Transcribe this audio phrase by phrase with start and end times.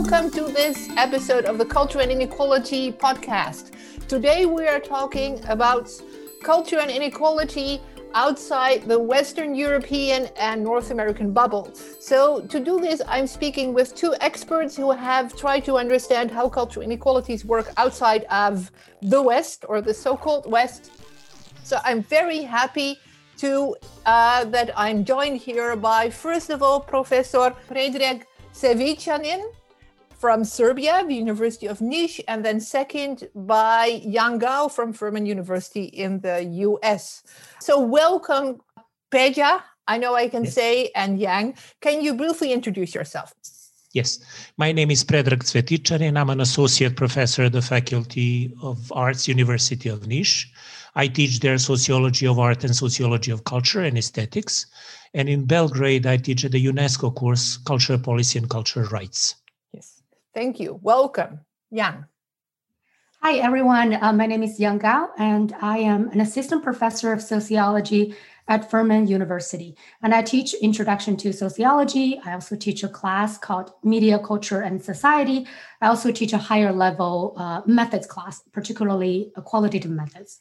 [0.00, 3.72] welcome to this episode of the Culture and Inequality podcast.
[4.08, 5.90] Today we are talking about
[6.42, 7.82] culture and inequality
[8.14, 11.70] outside the Western European and North American bubble.
[11.74, 16.48] So, to do this, I'm speaking with two experts who have tried to understand how
[16.48, 18.72] cultural inequalities work outside of
[19.02, 20.92] the West or the so called West.
[21.62, 22.98] So, I'm very happy
[23.36, 23.76] to
[24.06, 28.22] uh, that I'm joined here by, first of all, Professor Predrag
[28.54, 29.42] Cvetičanin
[30.20, 35.84] from Serbia, the University of Niš, and then second by Yang Gao from Furman University
[35.84, 37.22] in the US.
[37.58, 38.60] So, welcome,
[39.10, 39.62] Peja.
[39.88, 40.54] I know I can yes.
[40.54, 41.54] say, and Yang.
[41.80, 43.32] Can you briefly introduce yourself?
[43.94, 44.20] Yes,
[44.58, 46.20] my name is Predrag Cvetičanin.
[46.20, 50.44] I'm an associate professor at the Faculty of Arts, University of Niš.
[50.94, 54.66] I teach there sociology of art and sociology of culture and aesthetics.
[55.14, 59.39] And in Belgrade, I teach the UNESCO course, Cultural Policy and Cultural Rights.
[60.32, 60.78] Thank you.
[60.80, 62.04] Welcome, Yang.
[63.22, 63.94] Hi, everyone.
[63.94, 68.14] Uh, my name is Yang Gao, and I am an assistant professor of sociology
[68.46, 69.76] at Furman University.
[70.02, 72.20] And I teach Introduction to Sociology.
[72.24, 75.46] I also teach a class called Media, Culture, and Society.
[75.80, 80.40] I also teach a higher level uh, methods class, particularly qualitative methods.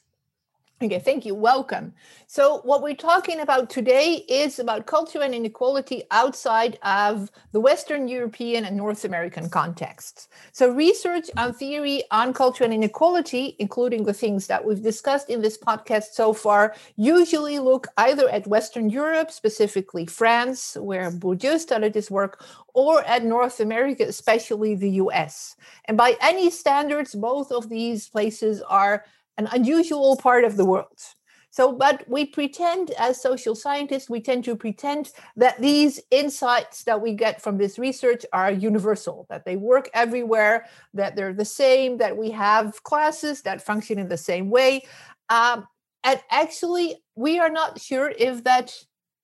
[0.82, 1.36] Okay, thank you.
[1.36, 1.94] Welcome.
[2.28, 8.08] So, what we're talking about today is about culture and inequality outside of the Western
[8.08, 10.30] European and North American contexts.
[10.54, 15.42] So, research and theory on culture and inequality, including the things that we've discussed in
[15.42, 21.94] this podcast so far, usually look either at Western Europe, specifically France, where Bourdieu started
[21.94, 22.42] his work,
[22.74, 25.58] or at North America, especially the US.
[25.86, 29.04] And by any standards, both of these places are
[29.40, 31.00] an unusual part of the world.
[31.52, 37.02] So, but we pretend as social scientists, we tend to pretend that these insights that
[37.02, 41.98] we get from this research are universal, that they work everywhere, that they're the same,
[41.98, 44.84] that we have classes that function in the same way.
[45.30, 45.68] Um,
[46.04, 48.76] and actually, we are not sure if that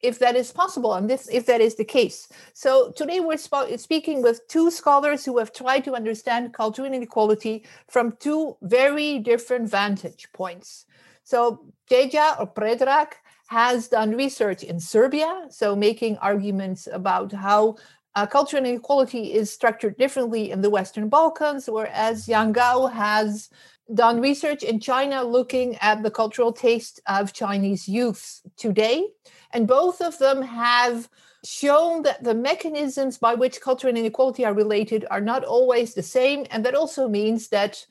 [0.01, 2.27] if that is possible and this if that is the case.
[2.53, 7.65] So today we're sp- speaking with two scholars who have tried to understand cultural inequality
[7.89, 10.85] from two very different vantage points.
[11.23, 13.13] So Peja or Predrag
[13.47, 17.77] has done research in Serbia, so making arguments about how
[18.15, 23.49] uh, cultural inequality is structured differently in the Western Balkans, whereas Yang Gao has
[23.93, 29.07] done research in China looking at the cultural taste of Chinese youth today.
[29.51, 31.07] And both of them have
[31.43, 36.03] shown that the mechanisms by which culture and inequality are related are not always the
[36.03, 36.45] same.
[36.49, 37.85] And that also means that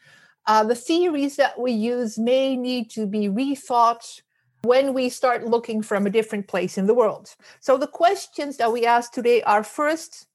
[0.47, 4.23] uh, the theories that we use may need to be rethought
[4.63, 7.35] when we start looking from a different place in the world.
[7.61, 10.27] So the questions that we ask today are first,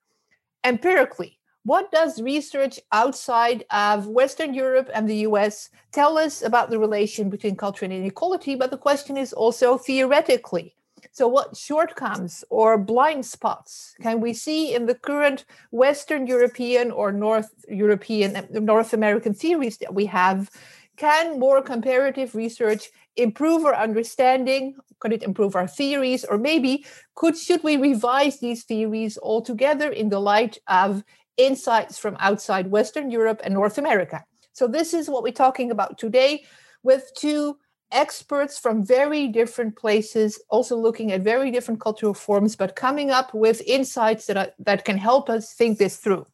[0.63, 1.38] empirically,
[1.69, 7.29] what does research outside of Western Europe and the US tell us about the relation
[7.29, 8.55] between culture and inequality?
[8.55, 10.73] But the question is also theoretically.
[11.11, 17.11] So, what shortcomings or blind spots can we see in the current Western European or
[17.11, 20.49] North European, North American theories that we have?
[20.97, 24.75] Can more comparative research improve our understanding?
[24.99, 26.25] Could it improve our theories?
[26.25, 31.03] Or maybe could should we revise these theories altogether in the light of
[31.39, 34.23] insights from outside Western Europe and North America.
[34.53, 36.43] So, this is what we're talking about today
[36.83, 37.57] with two
[37.91, 43.33] experts from very different places, also looking at very different cultural forms, but coming up
[43.33, 46.25] with insights that, are, that can help us think this through.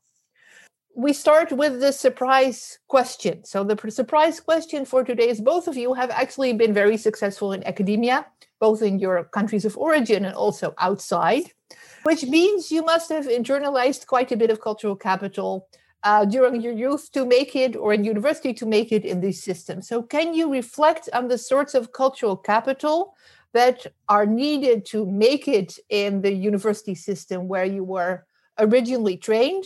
[0.97, 3.43] We start with the surprise question.
[3.45, 7.53] So, the surprise question for today is both of you have actually been very successful
[7.53, 8.25] in academia,
[8.59, 11.51] both in your countries of origin and also outside
[12.05, 15.67] which means you must have internalized quite a bit of cultural capital
[16.03, 19.41] uh, during your youth to make it or in university to make it in these
[19.41, 19.87] systems.
[19.87, 23.15] So, can you reflect on the sorts of cultural capital
[23.53, 28.23] that are needed to make it in the university system where you were
[28.59, 29.65] originally trained?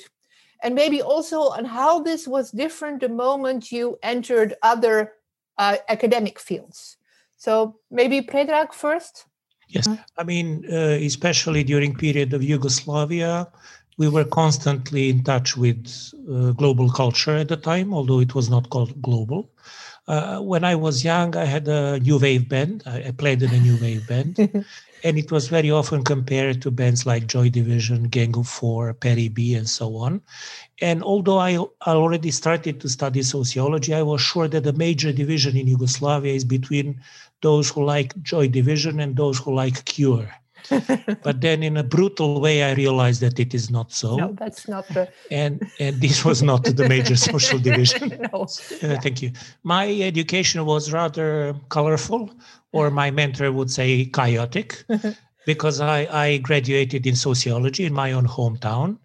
[0.63, 5.11] And maybe also on how this was different the moment you entered other
[5.57, 6.95] uh, academic fields.
[7.35, 9.25] So, maybe Predrag first.
[9.69, 10.01] Yes, mm-hmm.
[10.17, 13.47] I mean, uh, especially during period of Yugoslavia,
[13.97, 15.87] we were constantly in touch with
[16.31, 19.51] uh, global culture at the time, although it was not called global.
[20.07, 22.83] Uh, when I was young, I had a new wave band.
[22.87, 24.37] I, I played in a new wave band,
[25.03, 29.27] and it was very often compared to bands like Joy Division, Gang of Four, Perry
[29.29, 30.21] B, and so on.
[30.81, 31.53] And although I,
[31.85, 36.33] I already started to study sociology, I was sure that the major division in Yugoslavia
[36.33, 37.01] is between
[37.41, 40.29] those who like Joy Division and those who like Cure.
[41.23, 44.17] But then in a brutal way i realized that it is not so.
[44.17, 48.27] No that's not the and and this was not the major social division.
[48.31, 48.47] No.
[48.81, 49.31] Uh, thank you.
[49.63, 52.29] My education was rather colorful
[52.71, 54.83] or my mentor would say chaotic
[55.45, 58.97] because I, I graduated in sociology in my own hometown.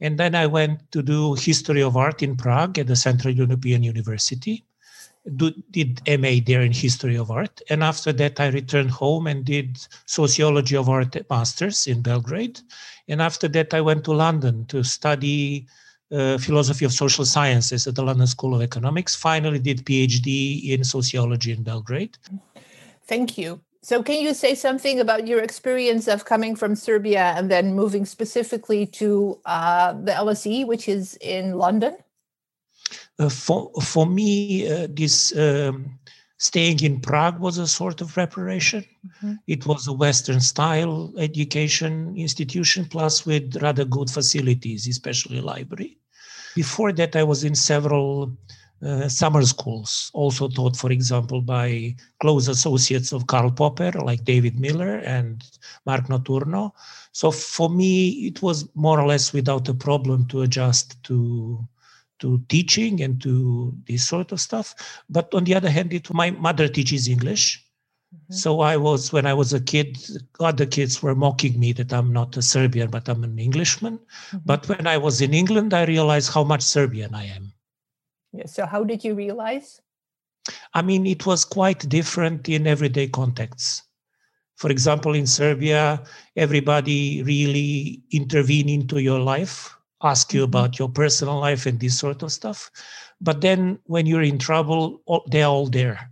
[0.00, 3.82] And then i went to do history of art in prague at the central european
[3.82, 4.64] university
[5.34, 7.60] do, did MA there in history of art.
[7.68, 12.60] And after that, I returned home and did sociology of art masters in Belgrade.
[13.08, 15.66] And after that, I went to London to study
[16.12, 19.16] uh, philosophy of social sciences at the London School of Economics.
[19.16, 22.16] Finally, did PhD in sociology in Belgrade.
[23.06, 23.60] Thank you.
[23.82, 28.04] So, can you say something about your experience of coming from Serbia and then moving
[28.04, 31.96] specifically to uh, the LSE, which is in London?
[33.18, 35.98] Uh, for for me, uh, this um,
[36.38, 38.84] staying in Prague was a sort of preparation.
[39.06, 39.34] Mm-hmm.
[39.46, 45.98] It was a Western style education institution, plus with rather good facilities, especially library.
[46.54, 48.36] Before that, I was in several
[48.82, 54.60] uh, summer schools, also taught, for example, by close associates of Karl Popper, like David
[54.60, 55.42] Miller and
[55.86, 56.72] Mark Notturno.
[57.12, 61.66] So for me, it was more or less without a problem to adjust to
[62.18, 64.74] to teaching and to this sort of stuff.
[65.08, 67.62] But on the other hand, it, my mother teaches English.
[68.14, 68.34] Mm-hmm.
[68.34, 69.98] So I was, when I was a kid,
[70.40, 73.98] other kids were mocking me that I'm not a Serbian, but I'm an Englishman.
[73.98, 74.38] Mm-hmm.
[74.44, 77.52] But when I was in England, I realized how much Serbian I am.
[78.32, 78.46] Yeah.
[78.46, 79.80] So how did you realize?
[80.74, 83.82] I mean, it was quite different in everyday contexts.
[84.56, 86.02] For example, in Serbia,
[86.34, 90.56] everybody really intervene into your life ask you mm-hmm.
[90.56, 92.70] about your personal life and this sort of stuff.
[93.20, 96.10] But then when you're in trouble, they're all there.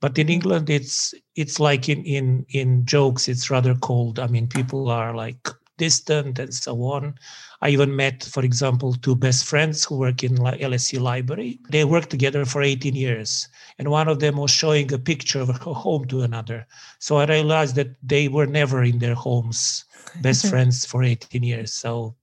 [0.00, 4.20] But in England, it's it's like in in in jokes, it's rather cold.
[4.20, 7.14] I mean, people are like distant and so on.
[7.62, 11.58] I even met, for example, two best friends who work in LSE library.
[11.70, 13.48] They worked together for 18 years,
[13.78, 16.66] and one of them was showing a picture of her home to another.
[16.98, 19.84] So I realized that they were never in their homes,
[20.22, 21.72] best friends for 18 years.
[21.72, 22.14] So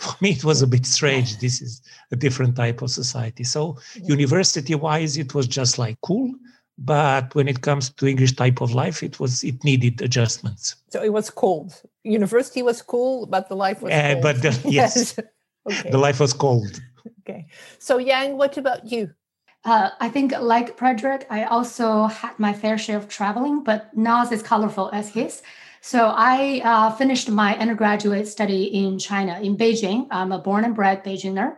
[0.04, 1.38] for me it was a bit strange.
[1.38, 3.44] This is a different type of society.
[3.44, 6.34] So university wise it was just like cool.
[6.78, 10.76] But when it comes to english type of life it was it needed adjustments.
[10.88, 11.70] So it was cold.
[12.02, 15.18] University was cool but the life was uh, but the, yes.
[15.70, 15.90] Okay.
[15.90, 16.80] the life was cold.
[17.20, 17.46] Okay.
[17.78, 19.10] So yang what about you?
[19.62, 24.32] Uh, I think, like Predrag, I also had my fair share of traveling, but not
[24.32, 25.42] as colorful as his.
[25.82, 30.06] So I uh, finished my undergraduate study in China, in Beijing.
[30.10, 31.56] I'm a born and bred Beijinger.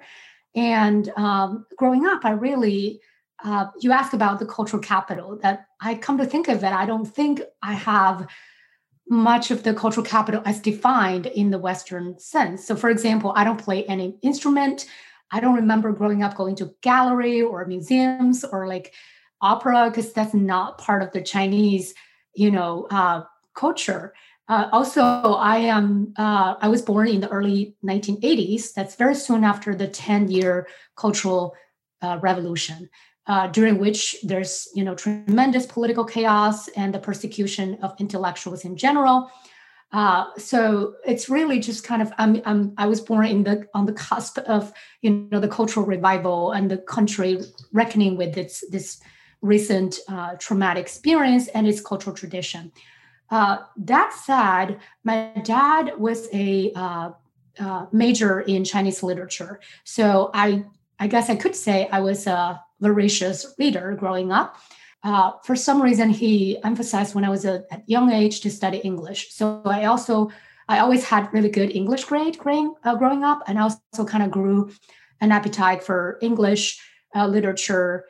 [0.55, 3.01] And um, growing up, I really,
[3.43, 6.87] uh, you asked about the cultural capital, that I come to think of it, I
[6.87, 8.29] don't think I have
[9.09, 12.65] much of the cultural capital as defined in the Western sense.
[12.65, 14.87] So, for example, I don't play any instrument.
[15.33, 18.95] I don't remember growing up going to gallery or museums or like
[19.41, 21.95] opera because that's not part of the Chinese,
[22.35, 24.15] you know, uh, culture.
[24.49, 28.75] Uh, also, I am uh, I was born in the early 1980s.
[28.75, 30.67] That's very soon after the 10-year
[30.97, 31.55] cultural
[32.03, 32.91] uh, revolution,
[33.27, 38.77] uh, during which there's you know tremendous political chaos and the persecution of intellectuals in
[38.77, 39.31] general.
[39.93, 43.87] Uh, so it's really just kind of I'm, I'm I was born in the on
[43.87, 47.41] the cusp of you know the cultural revival and the country
[47.73, 49.01] reckoning with its this
[49.43, 52.73] recent uh, traumatic experience and its cultural tradition.
[53.33, 57.11] Uh, that said, my dad was a uh,
[57.59, 60.67] uh, major in Chinese literature, so I
[60.99, 64.57] I guess I could say I was a voracious reader growing up.
[65.03, 68.79] Uh, for some reason, he emphasized when I was a, at young age to study
[68.85, 69.33] English.
[69.33, 70.31] So I also
[70.69, 74.31] I always had really good English grade growing, uh, growing up, and also kind of
[74.31, 74.71] grew
[75.23, 76.79] an appetite for English
[77.17, 78.05] uh, literature.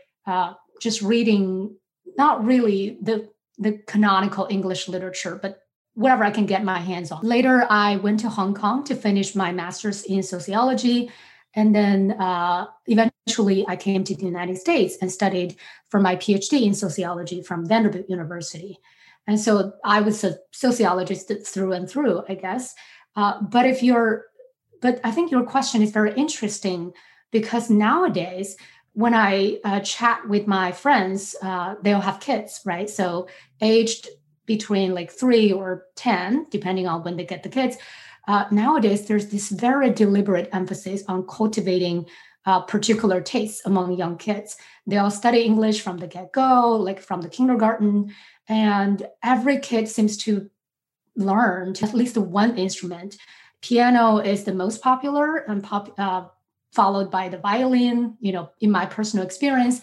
[0.81, 1.76] just reading,
[2.19, 5.63] not really the the canonical English literature, but
[5.95, 7.23] whatever I can get my hands on.
[7.23, 11.11] Later, I went to Hong Kong to finish my master's in sociology.
[11.55, 15.57] And then uh, eventually, I came to the United States and studied
[15.91, 18.79] for my PhD in sociology from Vanderbilt University.
[19.27, 22.75] And so I was a sociologist through and through, I guess.
[23.15, 24.25] Uh, but if you're,
[24.81, 26.93] but I think your question is very interesting
[27.31, 28.57] because nowadays
[28.95, 32.89] when I uh, chat with my friends, uh, they'll have kids, right?
[32.89, 33.29] So
[33.61, 34.09] aged
[34.47, 37.77] between like three or 10, depending on when they get the kids.
[38.29, 42.07] Uh, nowadays, there's this very deliberate emphasis on cultivating
[42.45, 44.57] uh, particular tastes among young kids.
[44.87, 48.15] They all study English from the get go, like from the kindergarten.
[48.49, 50.51] And every kid seems to
[51.17, 53.17] learned at least one instrument.
[53.61, 56.25] Piano is the most popular and pop, uh,
[56.73, 59.81] followed by the violin, you know, in my personal experience.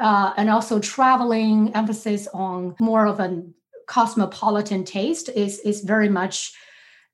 [0.00, 3.42] Uh, and also traveling, emphasis on more of a
[3.86, 6.52] cosmopolitan taste is, is very much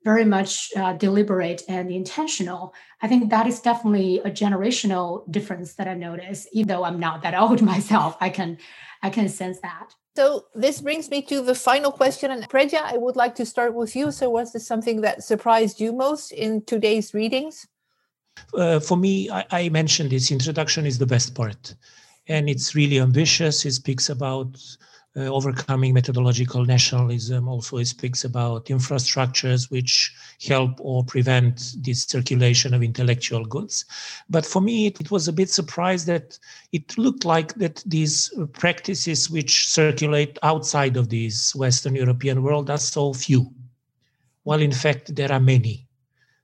[0.04, 2.75] very much uh, deliberate and intentional.
[3.00, 6.47] I think that is definitely a generational difference that I notice.
[6.52, 8.59] Even though I'm not that old myself, I can
[9.02, 9.94] I can sense that.
[10.16, 12.30] So this brings me to the final question.
[12.30, 14.12] And Peja, I would like to start with you.
[14.12, 17.66] So was this something that surprised you most in today's readings?
[18.55, 21.75] Uh, for me, I, I, mentioned this introduction is the best part.
[22.29, 23.64] And it's really ambitious.
[23.64, 24.61] It speaks about
[25.17, 27.49] uh, overcoming methodological nationalism.
[27.49, 30.12] Also, it speaks about infrastructures which
[30.47, 33.85] help or prevent this circulation of intellectual goods.
[34.29, 36.38] But for me, it, it was a bit surprised that
[36.73, 42.79] it looked like that these practices which circulate outside of this Western European world are
[42.79, 43.53] so few.
[44.43, 45.87] While in fact, there are many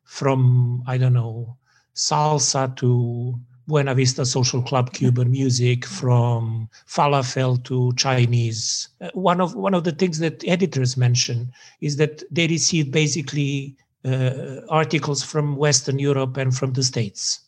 [0.04, 1.56] from, I don't know,
[2.00, 8.88] salsa to Buena Vista Social Club Cuban music, from falafel to Chinese.
[9.00, 13.76] Uh, one of one of the things that editors mention is that they receive basically
[14.04, 17.40] uh, articles from Western Europe and from the States,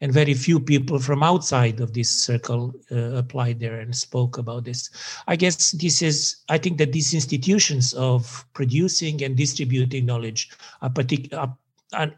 [0.00, 4.64] and very few people from outside of this circle uh, applied there and spoke about
[4.64, 4.90] this.
[5.26, 6.36] I guess this is.
[6.50, 10.50] I think that these institutions of producing and distributing knowledge
[10.82, 11.56] are, partic- are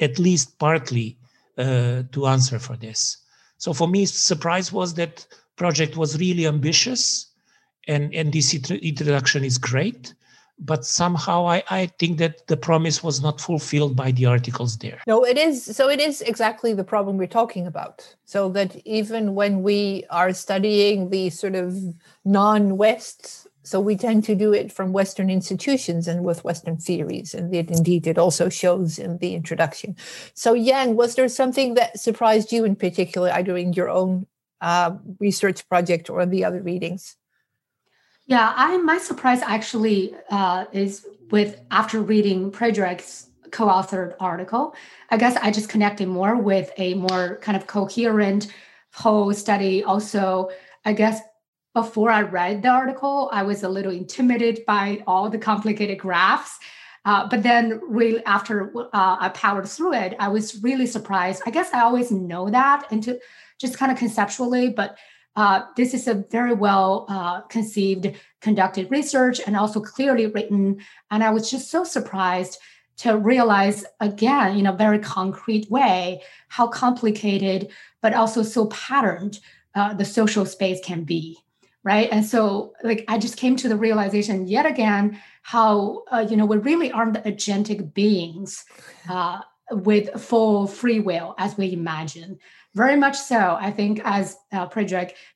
[0.00, 1.16] at least partly
[1.58, 3.18] uh, to answer for this.
[3.58, 7.26] So for me, surprise was that project was really ambitious,
[7.88, 10.14] and and this introduction is great.
[10.58, 15.02] But somehow I, I think that the promise was not fulfilled by the articles there.
[15.06, 15.62] No, it is.
[15.76, 18.16] So it is exactly the problem we're talking about.
[18.24, 21.76] So that even when we are studying the sort of
[22.24, 27.34] non-West so we tend to do it from Western institutions and with Western theories.
[27.34, 29.96] And it, indeed, it also shows in the introduction.
[30.34, 34.26] So, Yang, was there something that surprised you in particular, either in your own
[34.60, 37.16] uh, research project or the other readings?
[38.26, 44.74] Yeah, I my surprise actually uh, is with after reading Predrag's co-authored article.
[45.10, 48.46] I guess I just connected more with a more kind of coherent
[48.92, 49.82] whole study.
[49.82, 50.50] Also,
[50.84, 51.20] I guess
[51.76, 56.58] before I read the article, I was a little intimidated by all the complicated graphs.
[57.04, 61.42] Uh, but then, really, after uh, I powered through it, I was really surprised.
[61.44, 63.20] I guess I always know that, and to
[63.58, 64.96] just kind of conceptually, but
[65.36, 68.06] uh, this is a very well uh, conceived,
[68.40, 70.78] conducted research, and also clearly written.
[71.10, 72.58] And I was just so surprised
[73.02, 77.68] to realize again, in a very concrete way, how complicated
[78.00, 79.40] but also so patterned
[79.74, 81.38] uh, the social space can be
[81.86, 82.08] right?
[82.10, 86.44] And so like i just came to the realization yet again how uh, you know
[86.44, 88.64] we really aren't the agentic beings
[89.08, 89.38] uh,
[89.70, 92.38] with full free will as we imagine.
[92.74, 94.68] Very much so i think as uh,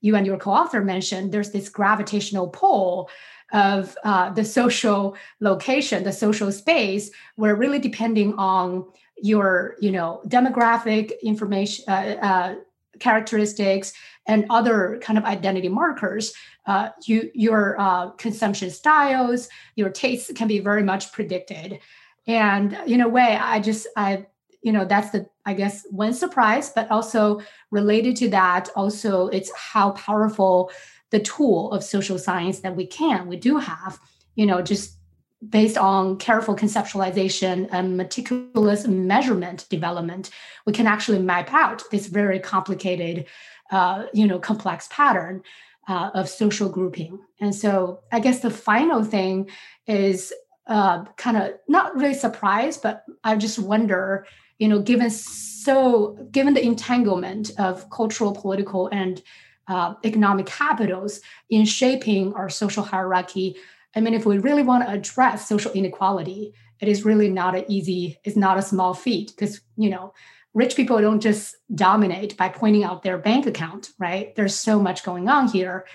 [0.02, 3.09] you and your co-author mentioned there's this gravitational pull
[3.52, 8.85] of uh, the social location the social space where really depending on
[9.23, 12.54] your you know demographic information uh, uh,
[12.99, 13.92] characteristics
[14.26, 16.32] and other kind of identity markers,
[16.66, 21.78] uh, you, your uh, consumption styles, your tastes can be very much predicted.
[22.26, 24.26] And in a way, I just, I,
[24.62, 29.50] you know, that's the, I guess, one surprise, but also related to that, also it's
[29.56, 30.70] how powerful
[31.11, 33.99] the tool of social science that we can, we do have,
[34.37, 35.00] you know, just
[35.49, 40.30] based on careful conceptualization and meticulous measurement development,
[40.66, 43.26] we can actually map out this very complicated
[43.70, 45.42] uh, you know, complex pattern
[45.88, 47.18] uh, of social grouping.
[47.40, 49.49] And so I guess the final thing
[49.87, 50.32] is
[50.66, 54.26] uh, kind of not really surprised, but I just wonder,
[54.59, 59.23] you know, given so given the entanglement of cultural, political, and
[59.68, 63.56] uh, economic capitals in shaping our social hierarchy.
[63.94, 67.64] I mean, if we really want to address social inequality, it is really not an
[67.68, 70.14] easy, it's not a small feat because, you know,
[70.54, 74.35] rich people don't just dominate by pointing out their bank account, right?
[74.37, 75.87] There's so much going on here.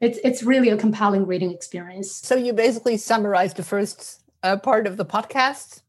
[0.00, 2.12] It's it's really a compelling reading experience.
[2.12, 5.81] So you basically summarized the first uh, part of the podcast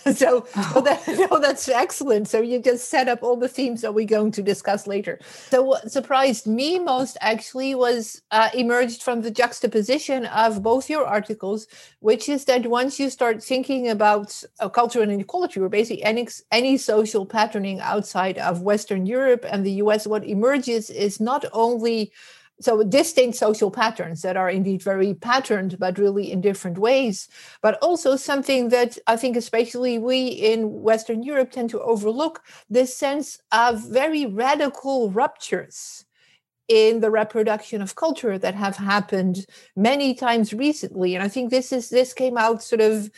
[0.14, 0.70] so, oh.
[0.74, 2.28] so that, no, that's excellent.
[2.28, 5.18] So you just set up all the themes that we're going to discuss later.
[5.50, 11.06] So what surprised me most actually was uh, emerged from the juxtaposition of both your
[11.06, 11.66] articles,
[12.00, 16.26] which is that once you start thinking about uh, culture and inequality, or basically any,
[16.50, 22.12] any social patterning outside of Western Europe and the US, what emerges is not only
[22.60, 27.28] so distinct social patterns that are indeed very patterned but really in different ways
[27.62, 32.96] but also something that i think especially we in western europe tend to overlook this
[32.96, 36.04] sense of very radical ruptures
[36.70, 41.16] in the reproduction of culture that have happened many times recently.
[41.16, 43.10] And i think this is this came out sort of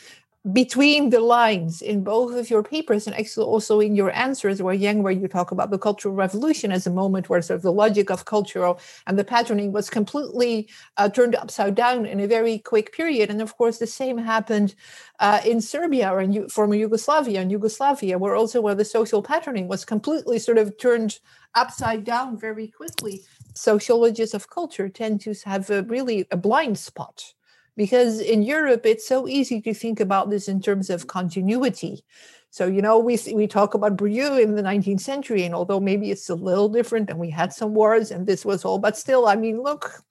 [0.51, 4.73] between the lines in both of your papers and actually also in your answers where
[4.73, 7.71] yang where you talk about the cultural revolution as a moment where sort of the
[7.71, 12.59] logic of cultural and the patterning was completely uh, turned upside down in a very
[12.59, 13.29] quick period.
[13.29, 14.75] And of course the same happened
[15.19, 19.69] uh, in serbia or in former yugoslavia and yugoslavia where also where the social patterning
[19.69, 21.19] was completely sort of turned
[21.55, 23.21] upside down very quickly.
[23.53, 27.33] Sociologists of culture tend to have a, really a blind spot
[27.75, 32.03] because in Europe it's so easy to think about this in terms of continuity.
[32.49, 36.11] So you know we we talk about Bourdieu in the 19th century, and although maybe
[36.11, 39.25] it's a little different, and we had some wars, and this was all, but still,
[39.27, 40.03] I mean, look,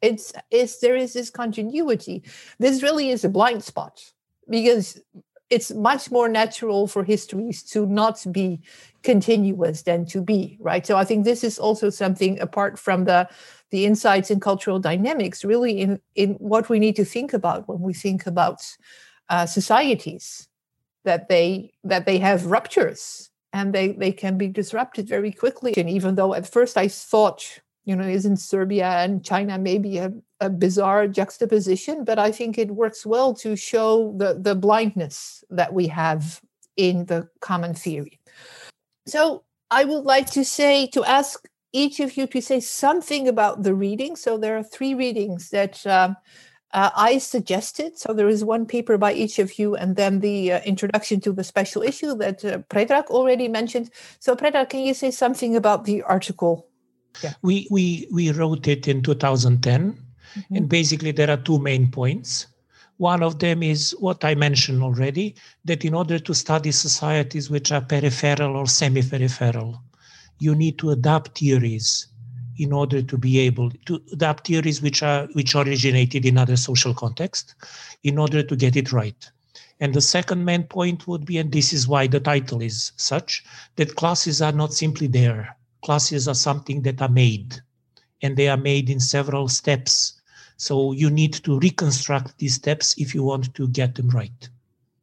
[0.00, 2.22] it's it's there is this continuity.
[2.58, 4.02] This really is a blind spot
[4.48, 5.00] because
[5.48, 8.60] it's much more natural for histories to not be
[9.02, 10.86] continuous than to be right?
[10.86, 13.28] So i think this is also something apart from the
[13.70, 17.80] the insights in cultural dynamics really in in what we need to think about when
[17.80, 18.60] we think about
[19.28, 20.48] uh, societies
[21.04, 25.72] that they that they have ruptures and they they can be disrupted very quickly.
[25.76, 30.12] And even though at first i thought you know isn't serbia and china maybe a,
[30.40, 35.72] a bizarre juxtaposition but i think it works well to show the the blindness that
[35.72, 36.40] we have
[36.76, 38.20] in the common theory
[39.06, 43.62] so I would like to say, to ask each of you to say something about
[43.62, 44.16] the reading.
[44.16, 46.16] So there are three readings that um,
[46.72, 47.98] uh, I suggested.
[47.98, 51.32] So there is one paper by each of you, and then the uh, introduction to
[51.32, 53.90] the special issue that uh, Predrag already mentioned.
[54.20, 56.68] So Predrag, can you say something about the article?
[57.22, 57.32] Yeah.
[57.42, 60.54] We we we wrote it in 2010, mm-hmm.
[60.54, 62.46] and basically there are two main points.
[62.98, 65.34] One of them is what I mentioned already
[65.66, 69.82] that in order to study societies which are peripheral or semi peripheral,
[70.38, 72.08] you need to adapt theories
[72.58, 76.94] in order to be able to adapt theories which are which originated in other social
[76.94, 77.54] context
[78.02, 79.30] in order to get it right
[79.80, 83.44] and the second main point would be and this is why the title is such
[83.76, 87.62] that classes are not simply there classes are something that are made
[88.22, 90.16] and they are made in several steps
[90.56, 94.48] so you need to reconstruct these steps if you want to get them right.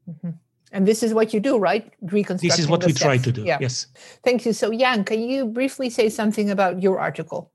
[0.10, 0.32] Mm-hmm.
[0.72, 1.94] And this is what you do, right?
[2.02, 2.42] Reconstruct.
[2.42, 3.04] This is what we steps.
[3.04, 3.44] try to do.
[3.44, 3.60] Yeah.
[3.62, 3.88] Yes.
[4.24, 4.54] Thank you.
[4.54, 7.52] So, Jan, can you briefly say something about your article?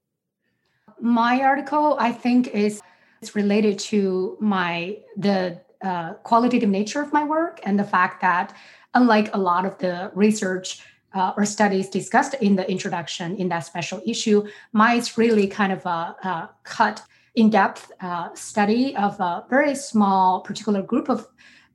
[1.01, 2.81] My article, I think, is
[3.21, 8.55] it's related to my the uh, qualitative nature of my work and the fact that,
[8.95, 10.81] unlike a lot of the research
[11.15, 15.85] uh, or studies discussed in the introduction in that special issue, mine's really kind of
[15.87, 17.03] a, a cut
[17.35, 21.27] in-depth uh, study of a very small particular group of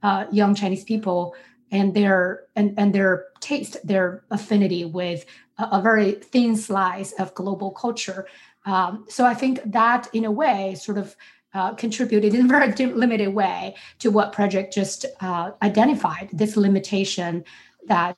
[0.04, 1.36] uh, young Chinese people
[1.72, 5.26] and their and, and their taste, their affinity with
[5.58, 8.28] a, a very thin slice of global culture.
[8.66, 11.16] Um, so I think that, in a way, sort of
[11.54, 17.44] uh, contributed in a very limited way to what Predrag just uh, identified this limitation
[17.88, 18.18] that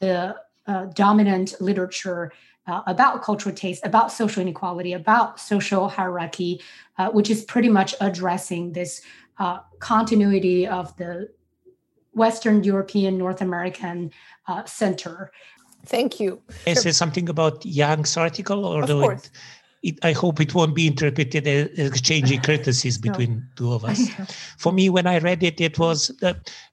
[0.00, 2.32] the uh, dominant literature
[2.66, 6.60] uh, about cultural taste, about social inequality, about social hierarchy,
[6.98, 9.02] uh, which is pretty much addressing this
[9.38, 11.28] uh, continuity of the
[12.12, 14.10] Western European, North American
[14.48, 15.30] uh, center.
[15.84, 16.40] Thank you.
[16.66, 19.30] I say something about Yang's article, although it,
[19.82, 23.42] it, I hope it won't be interpreted as exchanging courtesies between no.
[23.54, 24.08] two of us.
[24.58, 26.10] For me, when I read it, it was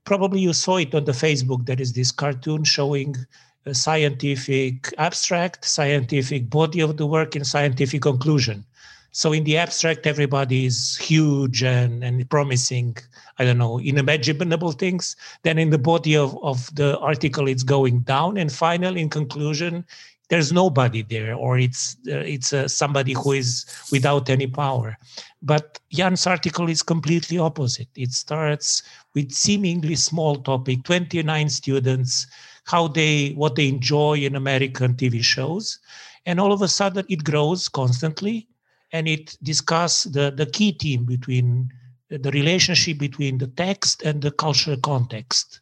[0.06, 1.67] probably you saw it on the Facebook.
[1.67, 8.02] There is this cartoon showing a scientific abstract, scientific body of the work, and scientific
[8.02, 8.65] conclusion.
[9.12, 12.97] So in the abstract, everybody is huge and, and promising,
[13.38, 15.15] I don't know, unimaginable things.
[15.43, 18.38] Then in the body of, of the article, it's going down.
[18.38, 19.86] And finally, in conclusion,
[20.30, 24.97] there's nobody there, or it's uh, it's uh, somebody who is without any power.
[25.43, 27.89] But Jan's article is completely opposite.
[27.95, 28.82] It starts
[29.13, 32.26] with seemingly small topic, 29 students,
[32.65, 35.80] how they what they enjoy in American TV shows,
[36.26, 38.47] and all of a sudden it grows constantly,
[38.91, 41.69] and it discusses the the key theme between
[42.10, 45.62] the relationship between the text and the cultural context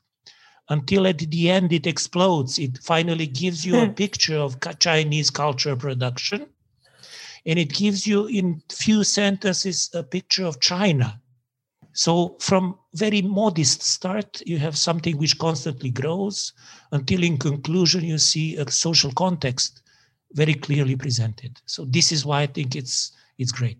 [0.69, 2.57] until at the end it explodes.
[2.57, 3.93] It finally gives you a hmm.
[3.93, 6.47] picture of Chinese culture production,
[7.45, 11.20] and it gives you in few sentences a picture of China
[11.93, 16.53] so from very modest start, you have something which constantly grows
[16.91, 19.81] until in conclusion, you see a social context
[20.33, 21.59] very clearly presented.
[21.65, 23.79] So this is why I think it's it's great.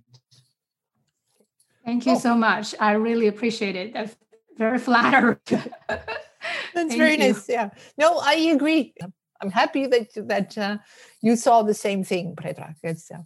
[1.86, 2.19] Thank you oh.
[2.19, 2.76] so much.
[2.80, 3.93] I really appreciate it.
[3.93, 4.15] That's
[4.58, 5.39] very flattered.
[6.74, 7.17] That's very you.
[7.17, 7.47] nice.
[7.47, 7.69] Yeah.
[7.97, 8.93] No, I agree.
[9.41, 10.78] I'm happy that that uh,
[11.21, 12.76] you saw the same thing, Predrag.
[12.84, 13.24] It's, uh,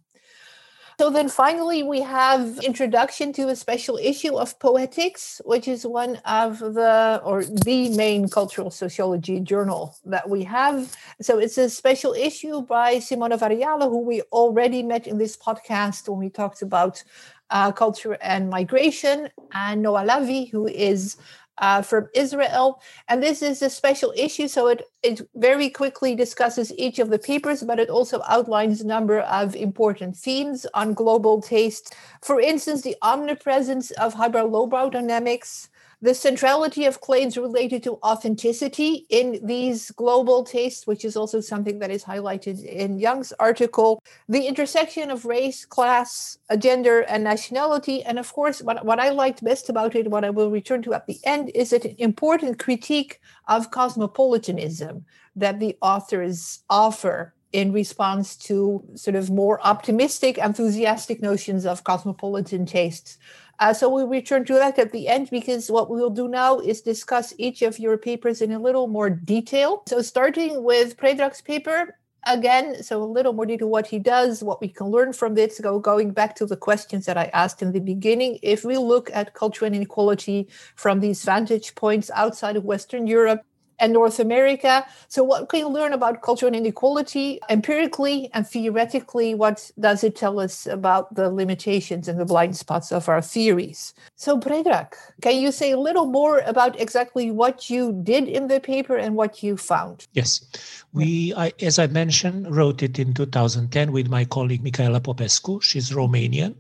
[1.00, 6.18] so then finally we have introduction to a special issue of Poetics, which is one
[6.26, 10.96] of the or the main cultural sociology journal that we have.
[11.22, 16.08] So it's a special issue by Simone Varriale, who we already met in this podcast
[16.08, 17.04] when we talked about
[17.50, 21.18] uh, culture and migration, and Noa Lavie, who is
[21.58, 22.82] uh, from Israel.
[23.08, 27.20] And this is a special issue, so it, it very quickly discusses each of the
[27.20, 31.96] papers, but it also outlines a number of important themes on global taste.
[32.22, 35.70] For instance, the omnipresence of highbrow lowbrow dynamics,
[36.02, 41.80] the centrality of claims related to authenticity in these global tastes, which is also something
[41.80, 48.04] that is highlighted in Young's article, the intersection of race, class, uh, gender, and nationality.
[48.04, 50.94] And of course, what, what I liked best about it, what I will return to
[50.94, 55.06] at the end, is an important critique of cosmopolitanism
[55.36, 62.66] that the authors offer in response to sort of more optimistic, enthusiastic notions of cosmopolitan
[62.66, 63.18] tastes.
[63.60, 66.82] Uh, so we'll return to that at the end because what we'll do now is
[66.82, 69.84] discuss each of your papers in a little more detail.
[69.88, 74.60] So starting with Predrag's paper, again, so a little more detail what he does, what
[74.60, 77.72] we can learn from this, So going back to the questions that I asked in
[77.72, 78.40] the beginning.
[78.42, 83.42] If we look at culture and inequality from these vantage points outside of Western Europe,
[83.80, 84.86] and North America.
[85.08, 89.36] So, what can you learn about cultural inequality empirically and theoretically?
[89.36, 93.94] What does it tell us about the limitations and the blind spots of our theories?
[94.16, 98.60] So, Predrag, can you say a little more about exactly what you did in the
[98.60, 100.08] paper and what you found?
[100.14, 100.46] Yes.
[100.94, 105.60] We, I, as I mentioned, wrote it in 2010 with my colleague Mihaela Popescu.
[105.62, 106.56] She's Romanian.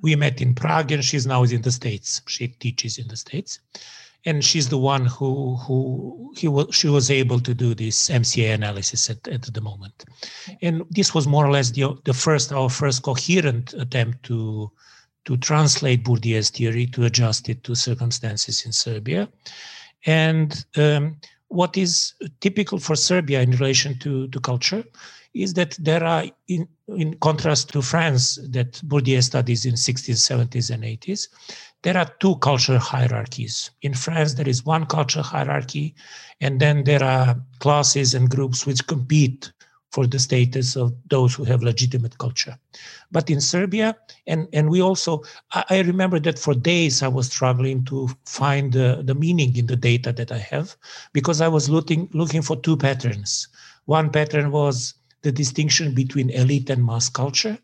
[0.00, 2.22] We met in Prague and she's now in the States.
[2.26, 3.58] She teaches in the States
[4.26, 8.54] and she's the one who who he was she was able to do this MCA
[8.54, 10.04] analysis at, at the moment,
[10.62, 14.70] and this was more or less the the first our first coherent attempt to
[15.26, 19.28] to translate Bourdieu's theory to adjust it to circumstances in Serbia,
[20.06, 21.16] and um,
[21.48, 24.84] what is typical for Serbia in relation to to culture
[25.34, 30.70] is that there are in in contrast to France that Bourdieu studies in 60s, 70s,
[30.70, 31.28] and 80s,
[31.84, 33.70] there are two cultural hierarchies.
[33.82, 35.94] In France, there is one cultural hierarchy,
[36.40, 39.52] and then there are classes and groups which compete
[39.92, 42.58] for the status of those who have legitimate culture.
[43.12, 47.26] But in Serbia, and, and we also, I, I remember that for days I was
[47.26, 50.74] struggling to find the, the meaning in the data that I have
[51.12, 53.46] because I was looking, looking for two patterns.
[53.84, 57.58] One pattern was the distinction between elite and mass culture.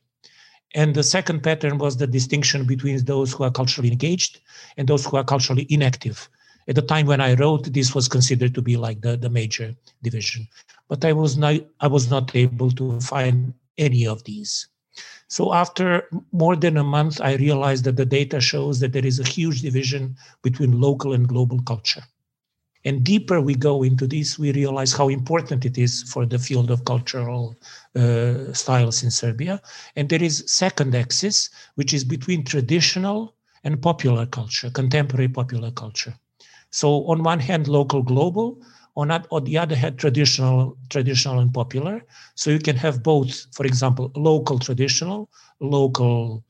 [0.75, 4.41] And the second pattern was the distinction between those who are culturally engaged
[4.77, 6.29] and those who are culturally inactive.
[6.69, 9.75] At the time when I wrote, this was considered to be like the, the major
[10.03, 10.47] division.
[10.89, 14.69] But I was not I was not able to find any of these.
[15.29, 19.19] So after more than a month, I realized that the data shows that there is
[19.19, 22.03] a huge division between local and global culture.
[22.85, 26.71] And deeper we go into this, we realize how important it is for the field
[26.71, 27.57] of cultural
[27.95, 29.61] uh, styles in Serbia.
[29.97, 36.15] And there is second axis, which is between traditional and popular culture, contemporary popular culture.
[36.71, 38.63] So on one hand, local, global.
[38.97, 42.03] On, on the other hand, traditional, traditional and popular.
[42.35, 46.45] So you can have both, for example, local traditional, local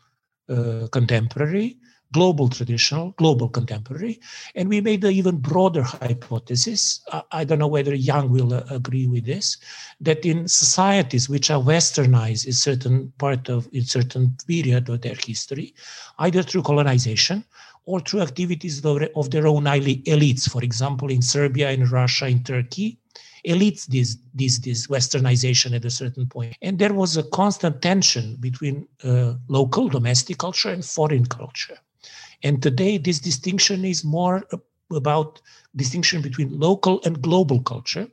[0.48, 1.76] uh, contemporary,
[2.12, 4.20] global traditional, global contemporary.
[4.54, 7.00] And we made an even broader hypothesis.
[7.30, 9.56] I don't know whether Young will uh, agree with this,
[10.00, 15.14] that in societies which are westernized in certain part of, in certain period of their
[15.14, 15.74] history,
[16.18, 17.44] either through colonization
[17.86, 22.98] or through activities of their own elites, for example, in Serbia, in Russia, in Turkey,
[23.46, 28.36] elites this this this westernization at a certain point and there was a constant tension
[28.36, 31.78] between uh, local domestic culture and foreign culture
[32.42, 34.46] and today, this distinction is more
[34.92, 35.40] about
[35.76, 38.08] distinction between local and global culture.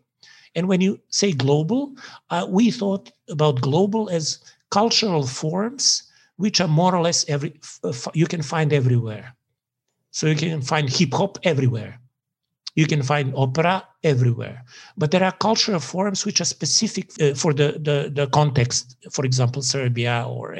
[0.55, 1.95] And when you say global,
[2.29, 4.39] uh, we thought about global as
[4.71, 6.03] cultural forms
[6.37, 7.59] which are more or less every
[8.13, 9.35] you can find everywhere.
[10.11, 11.99] So you can find hip hop everywhere.
[12.79, 14.57] You can find opera everywhere.
[14.97, 19.25] But there are cultural forms which are specific uh, for the, the, the context, for
[19.25, 20.55] example, Serbia or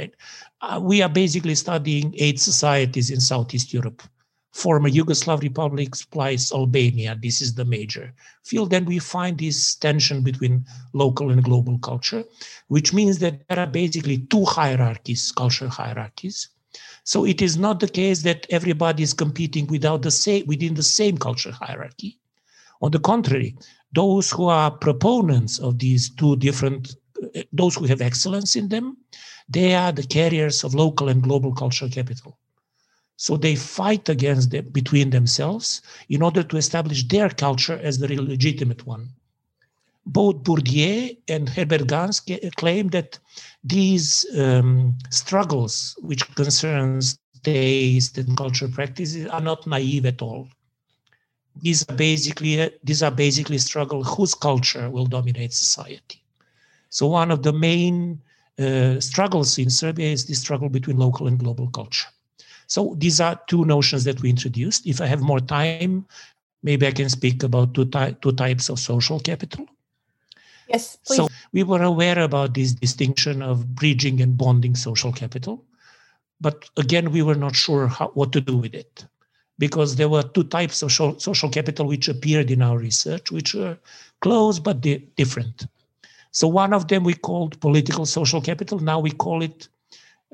[0.62, 4.02] uh, we are basically studying eight societies in Southeast Europe
[4.58, 7.16] former Yugoslav republics plus Albania.
[7.22, 8.12] This is the major
[8.44, 8.72] field.
[8.72, 12.24] Then we find this tension between local and global culture,
[12.68, 16.50] which means that there are basically two hierarchies, cultural hierarchies.
[17.08, 20.84] So it is not the case that everybody is competing without the same within the
[20.84, 22.20] same cultural hierarchy.
[22.82, 23.56] On the contrary,
[23.94, 26.98] those who are proponents of these two different,
[27.34, 28.98] uh, those who have excellence in them,
[29.48, 32.38] they are the carriers of local and global cultural capital.
[33.16, 38.10] So they fight against them between themselves in order to establish their culture as the
[38.22, 39.08] legitimate one.
[40.08, 42.22] Both Bourdieu and Herbert Gans
[42.56, 43.20] claim that
[43.64, 50.48] these um, struggles, which concerns taste and cultural practices, are not naive at all.
[51.62, 56.24] These are basically these are basically struggle whose culture will dominate society.
[56.90, 58.22] So one of the main
[58.60, 62.08] uh, struggles in Serbia is the struggle between local and global culture.
[62.68, 64.86] So these are two notions that we introduced.
[64.86, 66.06] If I have more time,
[66.64, 69.66] maybe I can speak about two, ty- two types of social capital.
[70.70, 71.18] Yes, please.
[71.18, 75.64] So we were aware about this distinction of bridging and bonding social capital,
[76.42, 79.06] but again, we were not sure how, what to do with it
[79.60, 83.78] because there were two types of social capital which appeared in our research, which were
[84.22, 85.68] close but di- different.
[86.32, 88.80] So one of them we called political social capital.
[88.80, 89.68] Now we call it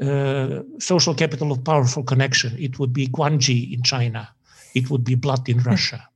[0.02, 2.58] uh, social capital of powerful connection.
[2.60, 4.30] It would be guanxi in China.
[4.74, 6.10] It would be blat in Russia.